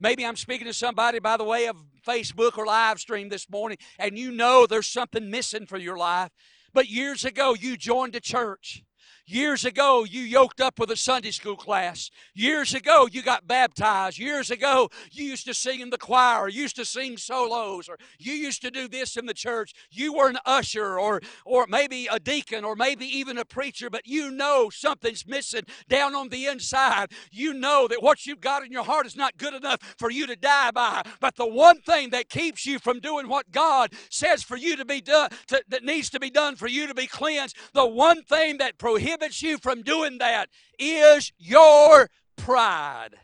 Maybe 0.00 0.24
I'm 0.24 0.36
speaking 0.36 0.66
to 0.66 0.72
somebody 0.72 1.18
by 1.18 1.36
the 1.36 1.44
way 1.44 1.66
of 1.66 1.76
Facebook 2.06 2.58
or 2.58 2.66
live 2.66 2.98
stream 3.00 3.28
this 3.28 3.48
morning, 3.48 3.78
and 3.98 4.18
you 4.18 4.30
know 4.30 4.66
there's 4.66 4.86
something 4.86 5.30
missing 5.30 5.66
for 5.66 5.78
your 5.78 5.96
life. 5.96 6.30
But 6.72 6.88
years 6.88 7.24
ago, 7.24 7.54
you 7.54 7.76
joined 7.76 8.16
a 8.16 8.20
church. 8.20 8.82
Years 9.26 9.64
ago, 9.64 10.04
you 10.04 10.20
yoked 10.20 10.60
up 10.60 10.78
with 10.78 10.90
a 10.90 10.96
Sunday 10.96 11.30
school 11.30 11.56
class. 11.56 12.10
Years 12.34 12.74
ago, 12.74 13.08
you 13.10 13.22
got 13.22 13.46
baptized. 13.46 14.18
Years 14.18 14.50
ago, 14.50 14.90
you 15.10 15.24
used 15.24 15.46
to 15.46 15.54
sing 15.54 15.80
in 15.80 15.88
the 15.88 15.96
choir, 15.96 16.46
you 16.48 16.60
used 16.60 16.76
to 16.76 16.84
sing 16.84 17.16
solos, 17.16 17.88
or 17.88 17.96
you 18.18 18.34
used 18.34 18.60
to 18.60 18.70
do 18.70 18.86
this 18.86 19.16
in 19.16 19.24
the 19.24 19.32
church. 19.32 19.72
You 19.90 20.12
were 20.12 20.28
an 20.28 20.36
usher, 20.44 20.98
or, 20.98 21.22
or 21.46 21.66
maybe 21.66 22.06
a 22.10 22.20
deacon, 22.20 22.66
or 22.66 22.76
maybe 22.76 23.06
even 23.06 23.38
a 23.38 23.46
preacher, 23.46 23.88
but 23.88 24.06
you 24.06 24.30
know 24.30 24.68
something's 24.68 25.26
missing 25.26 25.62
down 25.88 26.14
on 26.14 26.28
the 26.28 26.44
inside. 26.44 27.10
You 27.30 27.54
know 27.54 27.88
that 27.88 28.02
what 28.02 28.26
you've 28.26 28.42
got 28.42 28.62
in 28.62 28.72
your 28.72 28.84
heart 28.84 29.06
is 29.06 29.16
not 29.16 29.38
good 29.38 29.54
enough 29.54 29.80
for 29.98 30.10
you 30.10 30.26
to 30.26 30.36
die 30.36 30.70
by. 30.70 31.02
But 31.20 31.36
the 31.36 31.46
one 31.46 31.80
thing 31.80 32.10
that 32.10 32.28
keeps 32.28 32.66
you 32.66 32.78
from 32.78 33.00
doing 33.00 33.28
what 33.28 33.50
God 33.50 33.94
says 34.10 34.42
for 34.42 34.58
you 34.58 34.76
to 34.76 34.84
be 34.84 35.00
done, 35.00 35.30
to, 35.46 35.64
that 35.68 35.82
needs 35.82 36.10
to 36.10 36.20
be 36.20 36.28
done 36.28 36.56
for 36.56 36.68
you 36.68 36.86
to 36.86 36.94
be 36.94 37.06
cleansed, 37.06 37.56
the 37.72 37.86
one 37.86 38.22
thing 38.22 38.58
that 38.58 38.76
prohibits 38.76 39.13
prohibits 39.14 39.42
you 39.42 39.58
from 39.58 39.82
doing 39.82 40.18
that 40.18 40.48
is 40.78 41.32
your 41.38 42.10
pride. 42.36 43.14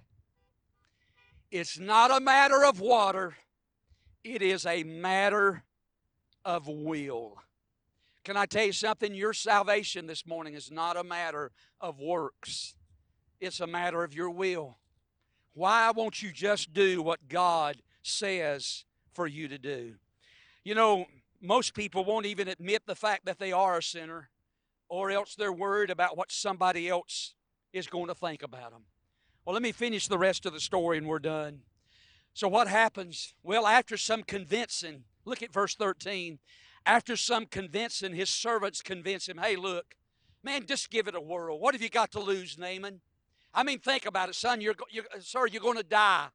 It's 1.50 1.78
not 1.78 2.10
a 2.10 2.20
matter 2.20 2.64
of 2.64 2.80
water, 2.80 3.36
it 4.22 4.40
is 4.40 4.66
a 4.66 4.84
matter 4.84 5.64
of 6.44 6.68
will. 6.68 7.38
Can 8.24 8.36
I 8.36 8.46
tell 8.46 8.66
you 8.66 8.72
something? 8.72 9.14
Your 9.14 9.32
salvation 9.32 10.06
this 10.06 10.26
morning 10.26 10.54
is 10.54 10.70
not 10.70 10.96
a 10.96 11.02
matter 11.02 11.50
of 11.80 11.98
works, 11.98 12.74
it's 13.40 13.60
a 13.60 13.66
matter 13.66 14.04
of 14.04 14.14
your 14.14 14.30
will. 14.30 14.78
Why 15.54 15.90
won't 15.90 16.22
you 16.22 16.30
just 16.30 16.72
do 16.72 17.02
what 17.02 17.28
God 17.28 17.82
says 18.02 18.84
for 19.12 19.26
you 19.26 19.48
to 19.48 19.58
do? 19.58 19.94
You 20.62 20.76
know, 20.76 21.06
most 21.42 21.74
people 21.74 22.04
won't 22.04 22.26
even 22.26 22.46
admit 22.46 22.82
the 22.86 22.94
fact 22.94 23.24
that 23.24 23.40
they 23.40 23.50
are 23.50 23.78
a 23.78 23.82
sinner 23.82 24.30
or 24.90 25.10
else 25.10 25.34
they're 25.34 25.52
worried 25.52 25.88
about 25.88 26.18
what 26.18 26.30
somebody 26.30 26.88
else 26.88 27.34
is 27.72 27.86
going 27.86 28.08
to 28.08 28.14
think 28.14 28.42
about 28.42 28.72
them. 28.72 28.82
Well, 29.46 29.54
let 29.54 29.62
me 29.62 29.72
finish 29.72 30.08
the 30.08 30.18
rest 30.18 30.44
of 30.44 30.52
the 30.52 30.60
story 30.60 30.98
and 30.98 31.06
we're 31.06 31.20
done. 31.20 31.60
So, 32.34 32.48
what 32.48 32.68
happens? 32.68 33.34
Well, 33.42 33.66
after 33.66 33.96
some 33.96 34.22
convincing, 34.22 35.04
look 35.24 35.42
at 35.42 35.52
verse 35.52 35.74
13. 35.74 36.38
After 36.84 37.16
some 37.16 37.46
convincing, 37.46 38.14
his 38.14 38.30
servants 38.30 38.82
convince 38.82 39.28
him, 39.28 39.38
hey, 39.38 39.56
look, 39.56 39.94
man, 40.42 40.66
just 40.66 40.90
give 40.90 41.08
it 41.08 41.14
a 41.14 41.20
whirl. 41.20 41.58
What 41.58 41.74
have 41.74 41.82
you 41.82 41.88
got 41.88 42.10
to 42.12 42.20
lose, 42.20 42.58
Naaman? 42.58 43.00
I 43.54 43.62
mean, 43.62 43.78
think 43.78 44.06
about 44.06 44.28
it, 44.28 44.34
son. 44.34 44.60
You're, 44.60 44.74
you're 44.90 45.04
sir, 45.20 45.46
you're 45.46 45.62
going 45.62 45.76
to 45.76 45.82
die. 45.82 46.28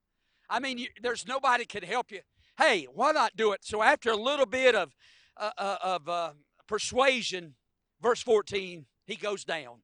I 0.50 0.60
mean, 0.60 0.78
you, 0.78 0.88
there's 1.02 1.28
nobody 1.28 1.66
can 1.66 1.84
help 1.84 2.12
you. 2.12 2.22
Hey, 2.58 2.88
why 2.94 3.12
not 3.12 3.36
do 3.36 3.52
it? 3.52 3.60
So 3.64 3.82
after 3.82 4.12
a 4.12 4.16
little 4.16 4.46
bit 4.46 4.76
of 4.76 4.96
uh, 5.38 5.52
uh, 5.58 5.78
of 5.82 6.08
uh, 6.08 6.32
persuasion, 6.68 7.56
verse 8.02 8.22
14, 8.22 8.86
he 9.06 9.16
goes 9.16 9.44
down. 9.44 9.82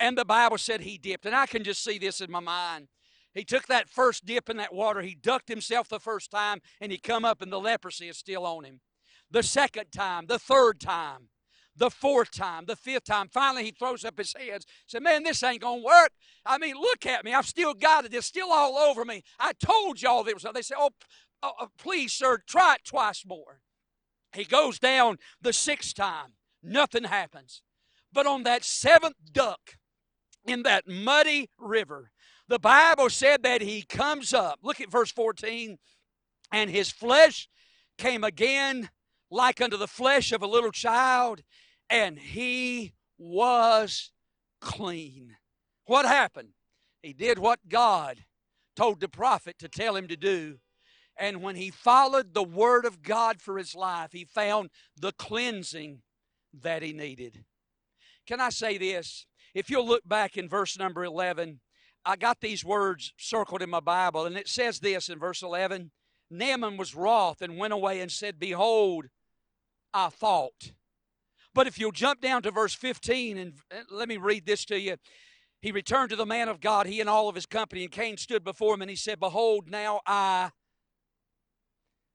And 0.00 0.18
the 0.18 0.24
Bible 0.24 0.58
said 0.58 0.80
he 0.80 0.98
dipped. 0.98 1.26
And 1.26 1.34
I 1.34 1.46
can 1.46 1.62
just 1.62 1.84
see 1.84 1.98
this 1.98 2.20
in 2.20 2.30
my 2.30 2.40
mind. 2.40 2.88
He 3.34 3.44
took 3.44 3.66
that 3.66 3.88
first 3.88 4.26
dip 4.26 4.50
in 4.50 4.58
that 4.58 4.74
water, 4.74 5.00
he 5.00 5.14
ducked 5.14 5.48
himself 5.48 5.88
the 5.88 6.00
first 6.00 6.30
time, 6.30 6.60
and 6.80 6.92
he 6.92 6.98
come 6.98 7.24
up, 7.24 7.40
and 7.40 7.50
the 7.50 7.60
leprosy 7.60 8.08
is 8.08 8.18
still 8.18 8.44
on 8.44 8.64
him. 8.64 8.80
The 9.30 9.42
second 9.42 9.86
time, 9.90 10.26
the 10.26 10.38
third 10.38 10.80
time, 10.80 11.28
the 11.74 11.90
fourth 11.90 12.30
time, 12.30 12.66
the 12.66 12.76
fifth 12.76 13.04
time. 13.04 13.28
Finally, 13.28 13.64
he 13.64 13.70
throws 13.70 14.04
up 14.04 14.18
his 14.18 14.34
hands. 14.34 14.66
Said, 14.86 15.02
"Man, 15.02 15.22
this 15.22 15.42
ain't 15.42 15.62
gonna 15.62 15.80
work. 15.80 16.12
I 16.44 16.58
mean, 16.58 16.74
look 16.76 17.06
at 17.06 17.24
me. 17.24 17.32
I've 17.32 17.46
still 17.46 17.72
got 17.72 18.04
it. 18.04 18.12
It's 18.12 18.26
still 18.26 18.52
all 18.52 18.76
over 18.76 19.04
me. 19.04 19.22
I 19.38 19.52
told 19.52 20.02
y'all 20.02 20.22
there 20.22 20.34
was." 20.34 20.46
They 20.52 20.62
say, 20.62 20.74
"Oh, 20.76 20.90
oh, 21.42 21.52
oh 21.58 21.68
please, 21.78 22.12
sir, 22.12 22.42
try 22.46 22.74
it 22.74 22.84
twice 22.84 23.24
more." 23.24 23.62
He 24.34 24.44
goes 24.44 24.78
down 24.78 25.18
the 25.40 25.52
sixth 25.52 25.94
time. 25.94 26.34
Nothing 26.62 27.04
happens. 27.04 27.62
But 28.12 28.26
on 28.26 28.42
that 28.44 28.64
seventh 28.64 29.16
duck 29.32 29.76
in 30.46 30.62
that 30.64 30.86
muddy 30.86 31.48
river, 31.58 32.10
the 32.48 32.58
Bible 32.58 33.08
said 33.08 33.42
that 33.42 33.62
he 33.62 33.82
comes 33.82 34.34
up. 34.34 34.58
Look 34.62 34.80
at 34.80 34.90
verse 34.90 35.10
14. 35.10 35.78
And 36.52 36.70
his 36.70 36.90
flesh 36.90 37.48
came 37.96 38.24
again 38.24 38.90
like 39.30 39.60
unto 39.60 39.78
the 39.78 39.88
flesh 39.88 40.30
of 40.32 40.42
a 40.42 40.46
little 40.46 40.70
child, 40.70 41.40
and 41.88 42.18
he 42.18 42.92
was 43.16 44.12
clean. 44.60 45.36
What 45.86 46.04
happened? 46.04 46.50
He 47.02 47.14
did 47.14 47.38
what 47.38 47.68
God 47.68 48.24
told 48.76 49.00
the 49.00 49.08
prophet 49.08 49.58
to 49.58 49.68
tell 49.68 49.96
him 49.96 50.06
to 50.08 50.16
do. 50.16 50.58
And 51.18 51.42
when 51.42 51.56
he 51.56 51.70
followed 51.70 52.34
the 52.34 52.44
word 52.44 52.84
of 52.84 53.02
God 53.02 53.40
for 53.40 53.58
his 53.58 53.74
life, 53.74 54.12
he 54.12 54.24
found 54.24 54.70
the 54.98 55.12
cleansing 55.12 56.02
that 56.60 56.82
he 56.82 56.92
needed. 56.92 57.44
Can 58.26 58.40
I 58.40 58.50
say 58.50 58.78
this? 58.78 59.26
If 59.54 59.70
you'll 59.70 59.86
look 59.86 60.06
back 60.08 60.36
in 60.36 60.48
verse 60.48 60.78
number 60.78 61.04
11, 61.04 61.60
I 62.04 62.16
got 62.16 62.40
these 62.40 62.64
words 62.64 63.12
circled 63.16 63.62
in 63.62 63.70
my 63.70 63.80
Bible, 63.80 64.26
and 64.26 64.36
it 64.36 64.48
says 64.48 64.80
this 64.80 65.08
in 65.08 65.18
verse 65.18 65.42
11 65.42 65.90
Naaman 66.30 66.78
was 66.78 66.94
wroth 66.94 67.42
and 67.42 67.58
went 67.58 67.74
away 67.74 68.00
and 68.00 68.10
said, 68.10 68.38
Behold, 68.38 69.06
I 69.92 70.08
thought. 70.08 70.72
But 71.54 71.66
if 71.66 71.78
you'll 71.78 71.92
jump 71.92 72.22
down 72.22 72.42
to 72.42 72.50
verse 72.50 72.74
15, 72.74 73.36
and 73.36 73.52
let 73.90 74.08
me 74.08 74.16
read 74.16 74.46
this 74.46 74.64
to 74.66 74.80
you. 74.80 74.96
He 75.60 75.70
returned 75.70 76.10
to 76.10 76.16
the 76.16 76.26
man 76.26 76.48
of 76.48 76.60
God, 76.60 76.86
he 76.86 77.00
and 77.00 77.08
all 77.10 77.28
of 77.28 77.34
his 77.34 77.46
company, 77.46 77.84
and 77.84 77.92
Cain 77.92 78.16
stood 78.16 78.42
before 78.42 78.74
him, 78.74 78.82
and 78.82 78.90
he 78.90 78.96
said, 78.96 79.20
Behold, 79.20 79.70
now 79.70 80.00
I 80.06 80.50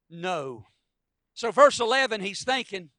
know. 0.09 0.65
So, 1.33 1.51
verse 1.51 1.79
11, 1.79 2.21
he's 2.21 2.43
thinking, 2.43 2.89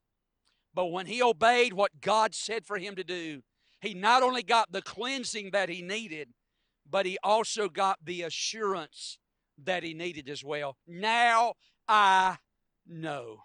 but 0.78 0.92
when 0.92 1.06
he 1.06 1.20
obeyed 1.20 1.72
what 1.72 2.00
God 2.00 2.36
said 2.36 2.64
for 2.64 2.78
him 2.78 2.94
to 2.94 3.02
do, 3.02 3.42
he 3.80 3.94
not 3.94 4.22
only 4.22 4.44
got 4.44 4.70
the 4.70 4.80
cleansing 4.80 5.50
that 5.50 5.68
he 5.68 5.82
needed, 5.82 6.28
but 6.88 7.04
he 7.04 7.18
also 7.24 7.68
got 7.68 7.98
the 8.04 8.22
assurance 8.22 9.18
that 9.64 9.82
he 9.82 9.92
needed 9.92 10.28
as 10.28 10.44
well. 10.44 10.76
Now 10.86 11.54
I 11.88 12.36
know. 12.86 13.38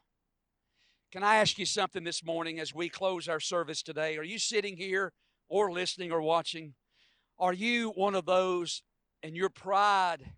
Can 1.12 1.24
I 1.24 1.38
ask 1.38 1.58
you 1.58 1.66
something 1.66 2.04
this 2.04 2.24
morning 2.24 2.60
as 2.60 2.72
we 2.72 2.88
close 2.88 3.28
our 3.28 3.40
service 3.40 3.82
today? 3.82 4.16
Are 4.18 4.24
you 4.24 4.38
sitting 4.38 4.78
here 4.78 5.12
or 5.50 5.72
listening 5.72 6.12
or 6.12 6.22
watching? 6.22 6.76
Are 7.40 7.52
you 7.52 7.94
one 7.96 8.14
of 8.14 8.28
those 8.28 8.84
and 9.24 9.36
your 9.36 9.50
pride 9.50 10.34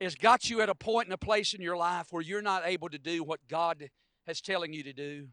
has 0.00 0.14
got 0.14 0.48
you 0.48 0.60
at 0.60 0.68
a 0.68 0.74
point 0.76 1.08
and 1.08 1.14
a 1.14 1.18
place 1.18 1.52
in 1.52 1.60
your 1.60 1.76
life 1.76 2.06
where 2.12 2.22
you're 2.22 2.42
not 2.42 2.62
able 2.64 2.90
to 2.90 2.98
do 2.98 3.24
what 3.24 3.40
God 3.48 3.90
has 4.28 4.40
telling 4.40 4.72
you 4.72 4.84
to 4.84 4.92
do? 4.92 5.30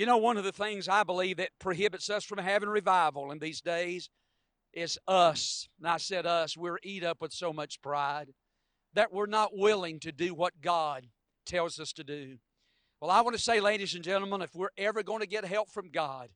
You 0.00 0.06
know, 0.06 0.16
one 0.16 0.38
of 0.38 0.44
the 0.44 0.50
things 0.50 0.88
I 0.88 1.02
believe 1.02 1.36
that 1.36 1.50
prohibits 1.58 2.08
us 2.08 2.24
from 2.24 2.38
having 2.38 2.70
revival 2.70 3.30
in 3.32 3.38
these 3.38 3.60
days 3.60 4.08
is 4.72 4.98
us. 5.06 5.68
And 5.78 5.86
I 5.86 5.98
said 5.98 6.24
us, 6.24 6.56
we're 6.56 6.78
eat 6.82 7.04
up 7.04 7.20
with 7.20 7.34
so 7.34 7.52
much 7.52 7.82
pride 7.82 8.32
that 8.94 9.12
we're 9.12 9.26
not 9.26 9.50
willing 9.54 10.00
to 10.00 10.10
do 10.10 10.32
what 10.32 10.62
God 10.62 11.08
tells 11.44 11.78
us 11.78 11.92
to 11.92 12.02
do. 12.02 12.38
Well, 13.02 13.10
I 13.10 13.20
want 13.20 13.36
to 13.36 13.42
say, 13.42 13.60
ladies 13.60 13.94
and 13.94 14.02
gentlemen, 14.02 14.40
if 14.40 14.54
we're 14.54 14.70
ever 14.78 15.02
going 15.02 15.20
to 15.20 15.26
get 15.26 15.44
help 15.44 15.68
from 15.68 15.90
God, 15.90 16.30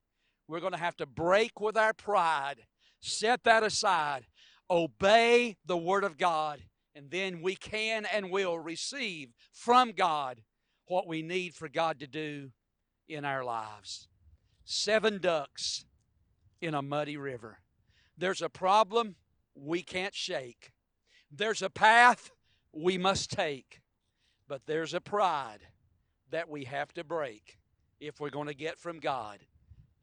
we're 0.46 0.61
going 0.61 0.74
to 0.74 0.79
have 0.79 0.98
to 0.98 1.07
break 1.07 1.59
with 1.59 1.79
our 1.79 1.94
pride, 1.94 2.66
set 3.00 3.44
that 3.44 3.62
aside, 3.62 4.27
obey 4.68 5.57
the 5.64 5.79
Word 5.79 6.05
of 6.05 6.18
God, 6.18 6.61
and 6.94 7.11
then 7.11 7.40
we 7.40 7.57
can 7.57 8.05
and 8.12 8.31
will 8.31 8.59
receive 8.59 9.31
from 9.55 9.92
God 9.92 10.42
what 10.87 11.09
we 11.09 11.22
need 11.22 11.55
for 11.55 11.70
God 11.70 11.98
to 12.00 12.07
do 12.07 12.50
in 13.09 13.25
our 13.25 13.45
lives. 13.45 14.09
Seven 14.64 15.19
ducks 15.19 15.85
in 16.61 16.75
a 16.75 16.83
muddy 16.83 17.17
river. 17.17 17.59
There's 18.17 18.43
a 18.43 18.49
problem 18.49 19.17
we 19.55 19.83
can't 19.83 20.14
shake. 20.14 20.73
There's 21.31 21.62
a 21.62 21.71
path 21.71 22.31
we 22.73 22.99
must 22.99 23.31
take. 23.31 23.81
But 24.49 24.62
there's 24.67 24.95
a 24.95 25.01
pride 25.01 25.61
that 26.31 26.49
we 26.49 26.64
have 26.64 26.93
to 26.95 27.05
break 27.05 27.59
if 28.01 28.21
we're 28.21 28.31
going 28.31 28.49
to 28.49 28.55
get 28.55 28.79
from 28.79 29.01
God 29.01 29.38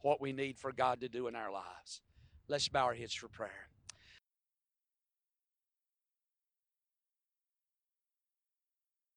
what 0.02 0.20
we 0.20 0.34
need 0.34 0.58
for 0.58 0.72
God 0.72 1.02
to 1.02 1.10
do 1.10 1.28
in 1.28 1.36
our 1.36 1.52
lives. 1.52 2.02
Let's 2.48 2.68
bow 2.68 2.86
our 2.86 2.94
heads 2.94 3.14
for 3.14 3.28
prayer. 3.28 3.71